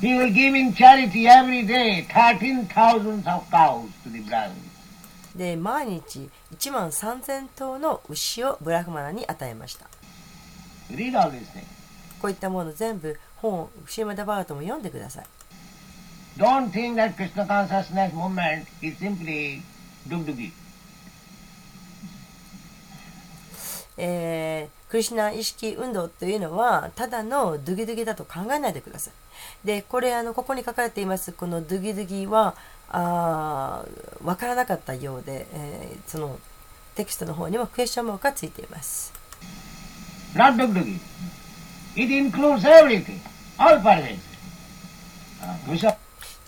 [0.00, 4.54] He will give in charity every day thirteen thousands of cows to the Brahmins.
[5.36, 9.86] で毎日1万3000頭の牛をブラフマナに与えました
[10.90, 11.64] Read all these things.
[12.20, 15.24] こういったもの全部本シーマダバーガトも読んでください
[16.40, 19.60] don't think that Krishna consciousness moment is simply
[20.08, 20.52] dubdubi.
[24.02, 29.66] えー、クリシナ意識運動というのはただのドゥギドゥギだと考えないでください。
[29.66, 32.54] でこれあのここに書かれていますこのドゥギドゥギは
[32.88, 33.84] あ
[34.24, 36.38] 分からなかったようで、えー、その
[36.94, 39.12] テキストの方にはクエスチョンマークがついています。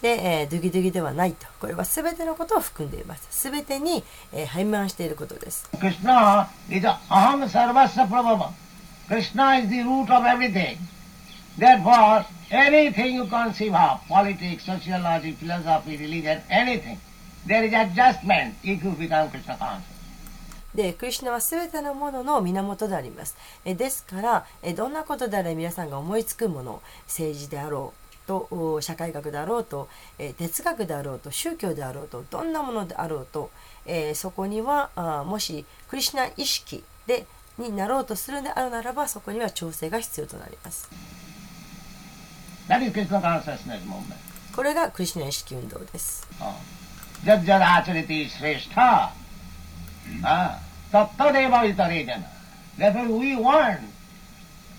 [0.03, 1.47] で、えードゥギドゥギではないと。
[1.61, 3.49] これは全てのことを含んでいます。
[3.49, 5.71] 全てに、えー、配満していることです。
[5.79, 8.51] Krishna is a aham sarvasya prabhava.
[9.09, 10.77] Krishna is the root of everything.
[11.57, 16.99] Therefore, anything you conceive of, politics, sociology, philosophy, religion, anything,
[17.47, 19.93] there is adjustment if you become Krishna conscious.
[20.75, 23.37] で、クリシュナは全てのものの源であります。
[23.65, 33.51] えですから、えどんなことであれ皆さんが思いつくもの、政治であろうと社会学だろうと、え、哲学であろうと宗教であろうとどんなものであろうと、
[33.87, 37.27] え、そこにはあもしクリシナ意識で
[37.59, 40.89] になろうとするのであるならばそこには調整が必要となります。
[44.55, 46.27] これがクリシナ意識運動です。
[46.41, 46.83] ああ。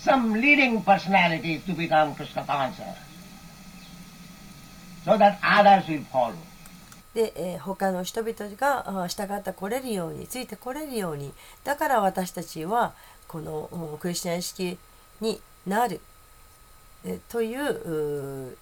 [0.03, 2.97] Some leading personalities to become Krishna conscious.
[5.05, 6.33] So that others will follow.
[7.13, 11.31] で、えー他の人々があ従ってこれるようについてこれるように
[11.63, 12.93] だから私たちは
[13.27, 14.77] このうんクリスチャン意識
[15.21, 16.01] になる、
[17.05, 18.57] えという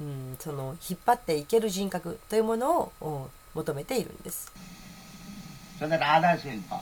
[0.00, 4.50] うん、その引っ張っていける人格というものをうん求めているんです。
[5.78, 6.80] So that others will follow.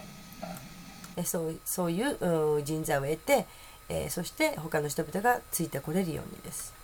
[1.16, 2.16] えそうそういう
[2.56, 3.46] うん人材を得て、
[3.88, 6.77] えーそして他の人々がついてこれるようにです。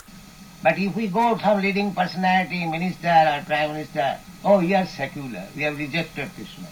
[0.65, 5.45] But if we go some leading personality, minister or prime minister, oh, we are secular.
[5.55, 6.67] We have rejected Krishna.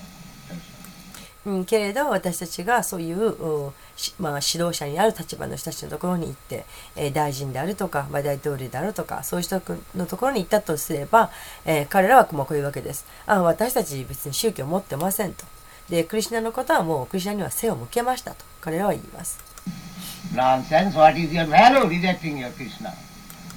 [1.45, 3.35] うん、けれど私たちがそういう、
[4.19, 6.65] まあ、指導者にある立場の人たちのところに行って、
[6.95, 9.61] えー大臣であるとか、まあ、大統領であるとかそういう人
[9.97, 11.31] のところに行ったとすれば、
[11.67, 15.45] えー彼らはまあこういうわけですあ私たち別に宗教を持ってませんと
[15.91, 19.39] でクリシュナのことはもうクリシュナには背を向けましたと彼らは言います
[20.33, 20.97] Nonsense.
[20.97, 22.95] What is your value rejecting your Krishna?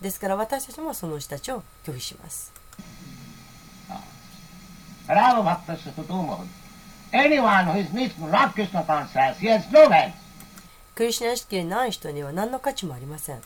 [0.00, 2.52] ですから私たちもその人たちを拒否します。
[10.94, 13.40] クリスナ意識でない人には何の価値もありません。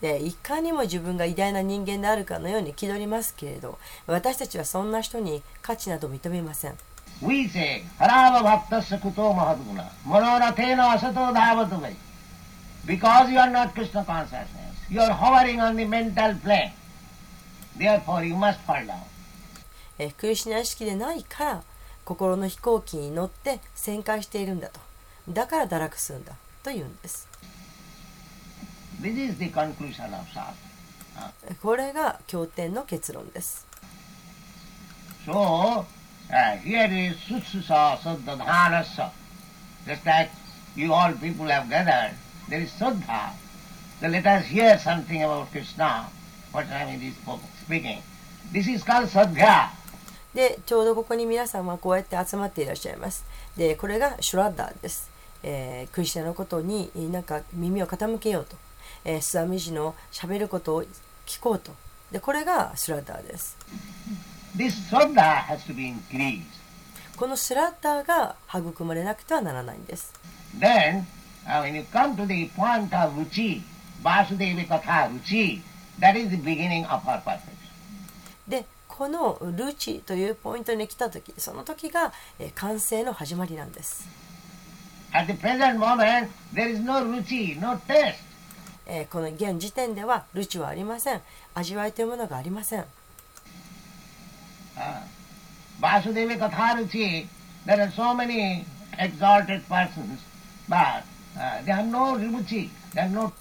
[0.00, 6.74] でいかにも自分が偉大な人間であるかのように気取りますけれど私たちはそんな人に価値など認めません。
[7.22, 11.94] We say, Harava bhakta sakuto mahadguna, manoratena asato dhavatu vai.
[12.84, 16.72] Because you are not Krishna consciousness, you are hovering on the mental plane.
[17.78, 19.04] Therefore you must fall down.
[19.98, 21.62] えークリシュナ意識でないから
[22.04, 24.80] 心の飛行機に乗って旋回しているんだと
[25.28, 26.32] だから堕落するんだ
[26.64, 27.28] というんです
[29.00, 31.54] This is the conclusion of Shastra.
[31.62, 33.66] これが経典の結論です
[35.26, 35.84] So, uh,
[36.32, 39.10] here is Sutsusa Saddhadhanasa.
[39.86, 40.30] Just like
[40.74, 42.16] you all people have gathered,
[42.48, 43.32] there is Saddha.
[44.00, 46.08] So let us hear something about Krishna.
[46.52, 47.14] What time it is
[47.60, 47.98] speaking.
[48.50, 49.70] This is called Saddha.
[50.32, 53.22] でちょうどここに皆さんはこうやって集まっていらっしゃいます
[53.54, 55.10] でこれがシュラッダーです、
[55.42, 58.56] えークリスチャンのことになんか耳を傾けようと、
[59.04, 60.84] えースワミジのしゃべることを
[61.26, 61.72] 聞こうと
[62.10, 63.58] でこれがシュラッダーです
[67.16, 70.12] このスラッターが育まれなくてはならないんです。
[78.46, 82.12] で、このルチというポイントに来た時、その時きが
[82.54, 84.06] 完成の始まりなんです。
[89.10, 91.22] この現時点ではルチはありません。
[91.54, 92.84] 味わいというものがありません。
[95.80, 97.26] వాసుదేవి కథా రుచి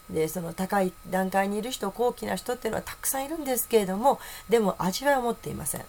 [0.09, 5.81] でその高い段階にいる人高貴な人っていうのはたくさんいるんですけれどもでも味わいを持っていません。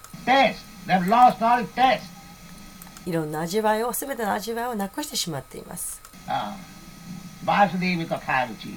[3.07, 6.01] いろんな味わいを全ての味わいをなくしてしまっています。
[7.45, 8.77] バースディーミとカルチー、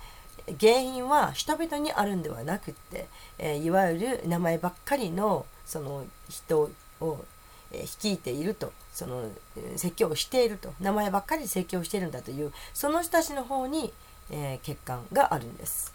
[0.59, 6.69] 原因は人々にあるんではなくって、えーいわゆる名前ばっかりのその人
[6.99, 7.25] を、
[7.71, 9.29] えー率いているとその
[9.77, 13.93] 説教をしていると名前ばっかり説教をしているんだというその人たちの方に、
[14.29, 15.93] えー欠陥があるんです。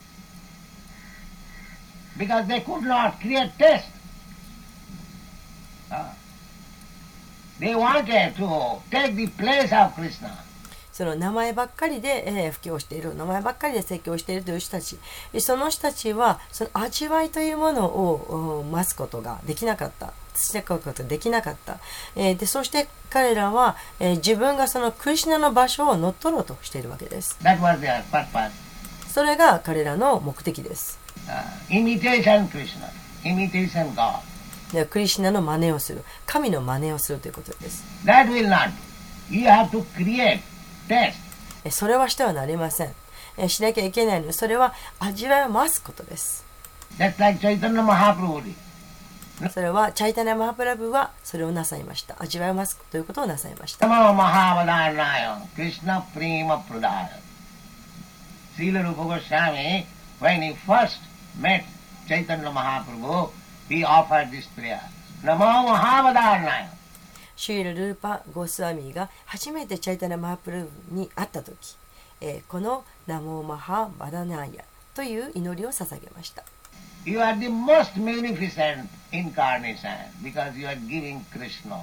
[2.18, 3.84] Because they could not create taste.
[5.90, 6.14] Ah.
[7.58, 10.45] They wanted to take the place of Krishna.
[10.96, 14.98] その名前ばっかりで、えー布教している名前ばっかりで説教しているという人たち。
[15.34, 20.14] えその人たちはその味わいというものをうん増すことができなかった。
[20.34, 21.78] 培うことができなかった、
[22.14, 27.36] えーでそして彼らは、えー自分がそのクリシュナの場所を乗っ取ろうとしているわけです.
[29.12, 30.98] それが彼らの目的です。
[31.26, 32.88] Uh, imitation Krishna,
[33.22, 34.20] imitation God.
[34.72, 36.02] でクリシュナの真似をする。
[36.26, 37.84] 神の真似をするということです
[41.70, 42.94] それはしてはなりません。
[43.48, 46.44] しなきゃいけないのそれは味わいを増すことです。
[49.50, 52.16] それはチャイタナマハプラブはそれをなさいました。
[52.18, 53.86] 味わいを増すということをなさいました。
[62.06, 63.32] Chaitanya Mahaprabhu,
[63.68, 64.80] he offered this prayer.
[65.24, 66.70] Namo Mahavadarnaya.
[67.36, 71.76] シュイル・ルーパ・ゴスワミが初めてチャイタナヤマハプラブに会った時、
[72.20, 74.64] えーこのナモマハ・バダナーヤ
[74.94, 76.42] という祈りを捧げました
[77.04, 79.90] You are the most magnificent incarnation
[80.24, 81.78] because you are giving Krishna.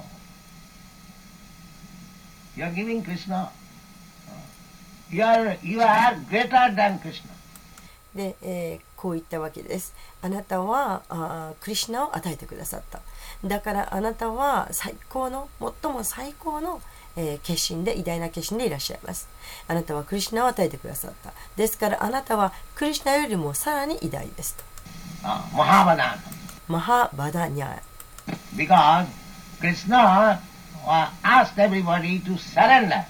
[2.56, 3.50] You are giving Krishna.
[5.10, 7.30] You are, you are greater than Krishna.
[8.14, 13.00] で、えーこう言ったわけですあなたはあークリシュナを与えてくださった
[13.44, 15.48] だからあなたは最高の
[15.82, 16.80] 最も最高の、
[17.16, 19.28] えー決心で偉大な決心でいらっしゃいます
[19.68, 24.64] あなたはクリシュナを与えてくださったですからあなたはクリシュナよりもさらに偉大ですと
[25.24, 26.18] Uh, Mahavadana.
[26.68, 27.80] マハバダニャー
[28.56, 29.06] Because
[29.60, 30.38] Krishna
[30.86, 33.04] uh, asked everybody to surrender.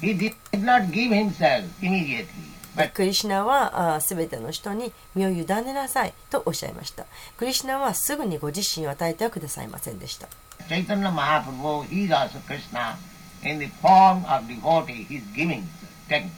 [0.00, 2.49] He did not give himself immediately.
[2.76, 5.44] But クリシュナはあすべての人に身を委ね
[5.74, 7.04] なさいとおっしゃいました
[7.36, 10.28] クリシュナはすぐにご自身を与えてはくださいませんでした
[10.68, 12.96] Chaitanya Mahaprabhu, he is also Krishna
[13.42, 15.04] in the form of devotee.
[15.08, 15.64] He is giving,
[16.08, 16.30] taking,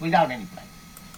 [0.00, 0.68] without any price.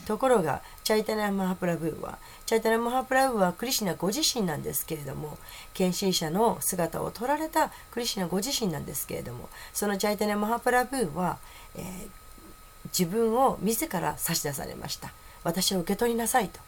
[0.07, 5.39] ところがチャイタナヤマハプラブーはチャイタナヤマハプラブーはクリシュナご自身なんですけれども
[5.73, 11.39] 献身者の姿を取られたクリシュナご自身なんですけれどもそのチャイタナヤマハプラブーは、
[11.77, 12.20] えー
[12.87, 15.13] 自分を自ら差し出されました。
[15.45, 16.61] 私を受け取りなさいと。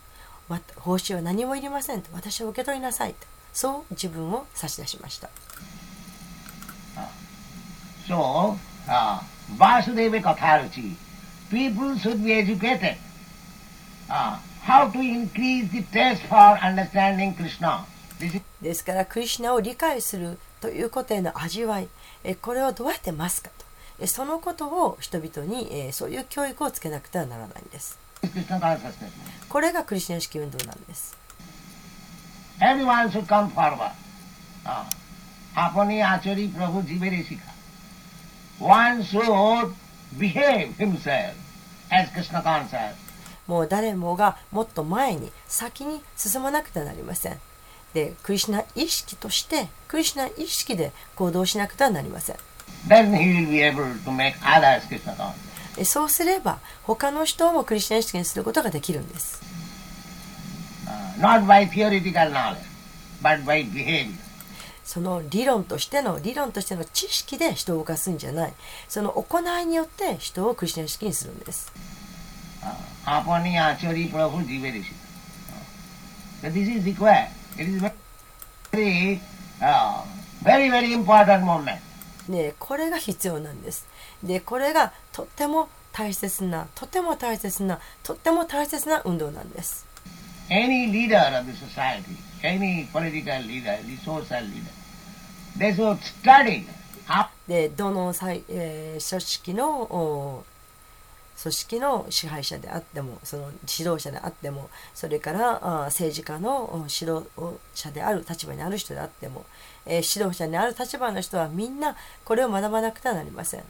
[0.77, 2.11] 報酬は何もいりませんと。
[2.13, 3.27] 私を受け取りなさいと。
[3.53, 5.31] そう自分を差し出しました。
[8.09, 8.57] So,
[18.63, 21.89] ですから、クリシナを理解するということへの味わい、
[22.41, 23.51] これをどうやってますか。
[24.07, 27.99] そのことを人々に、え、そういう教育をつけなくてはならないんです。
[29.49, 31.17] これがクリスチャン式運動なんです。
[43.47, 47.41] もう誰もがもっと前に先に進まなくてはなりません。
[47.93, 52.37] でクリシナ意識としてクリシナ意識で行動しなくてはなりません。
[55.85, 59.41] そうすれば他の人もクリスチャン意識にすることができるんです。
[64.85, 68.53] その理論としての理論としての知識で人を動かすんじゃない。
[68.89, 71.73] その行いによって人をクリスチャン意識にするんです。
[72.63, 72.69] Uh,
[82.33, 83.87] ねこれが必要なんです
[84.23, 89.87] でこれがとっても大切なとても大切なとっても大切な運動なんです
[90.51, 94.71] any leader of the society, any political leader, the social leader,
[95.57, 96.65] they should study
[97.09, 100.45] up でどの際、えー組織のお
[101.43, 107.25] 組織の支配者であってもその指導者であってもそれからあ政治家のお指導
[107.75, 109.45] 者である立場にある人であっても、
[109.85, 113.65] えー指導者にある立場の人はみんなこれを学ばなくてはなりません.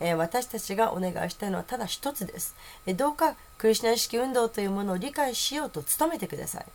[0.00, 2.54] えー私たちがお願いしたいのはただ一つです、
[2.86, 6.66] えーどうかクリシュナ意識運動というものを理解しようと努めてください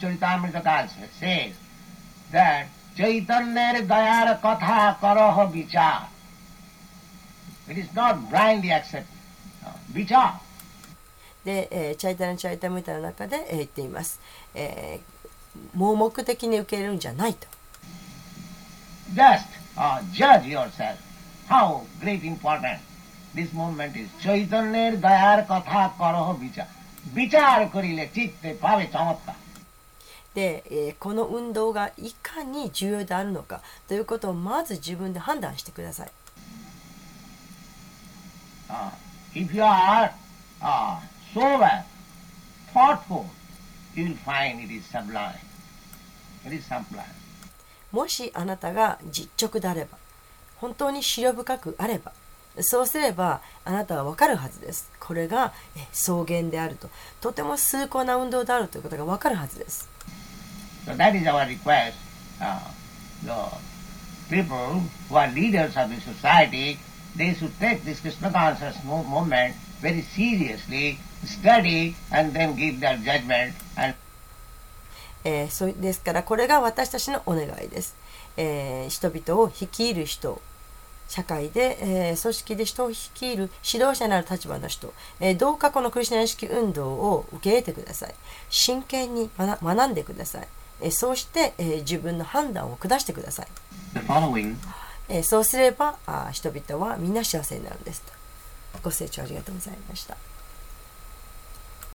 [0.00, 0.90] That's why Chaitanya Charitamrita Das
[1.20, 1.54] says
[2.32, 6.08] that Chaitanya Dayar Katha Karaha Vichar.
[7.68, 9.06] It is not blindly accepted.
[9.64, 10.40] Uh, Vichar.
[11.44, 14.20] で、えーチャイタラチャイタムイタの中で、えー言っています、
[14.54, 15.12] えー
[15.74, 17.46] 盲目的に受け入れるんじゃないと
[19.14, 19.46] Just
[19.76, 20.96] uh, judge yourself
[21.48, 22.78] how great important
[23.34, 24.08] this movement is.
[24.22, 26.68] চৈতন্যের দয়ার কথা করহ বিচার
[27.14, 29.40] বিচার করিলে চিত্তে পাবে চমৎকারで、
[30.41, 36.11] えーこの運動がいかに重要であるのかということをまず自分で判断してください
[38.69, 38.91] Uh,
[39.33, 40.11] if you are
[40.61, 40.99] uh,
[41.33, 41.83] sober,
[42.73, 43.25] thoughtful,
[43.95, 45.33] you will find it is sublime.
[46.45, 47.05] It is sublime.
[47.93, 49.97] もしあなたが実直であれば
[50.57, 52.11] 本当に思慮深くあれば
[52.59, 56.89] そうすればあなたは分かるはずですこれがえ草原であると
[57.21, 59.87] とても崇高な運動であるということが分かるはずです
[60.87, 61.97] So that is our request.
[62.39, 62.59] Uh,
[63.25, 63.35] the
[64.29, 66.79] people who are leaders of the society,
[67.15, 72.97] they should take this Krishna conscious mo- movement very seriously, study, and then give their
[72.97, 73.95] judgment and
[75.23, 77.95] えーそですからこれが私たちのお願いです、
[78.37, 80.41] えー人々を率いる人
[81.09, 88.13] 社会で、えー組織で人を率いる指導者になる立場の人、えーどうかこのクリスチャン意識運動を受け入れてください
[88.49, 90.47] 真剣に学んでください、
[90.81, 93.47] えーそうして、えー自分の判断を下してください、
[95.09, 98.11] えーそうすればあー人々はみんな幸せになるんですと。
[98.83, 100.15] ご清聴ありがとうございました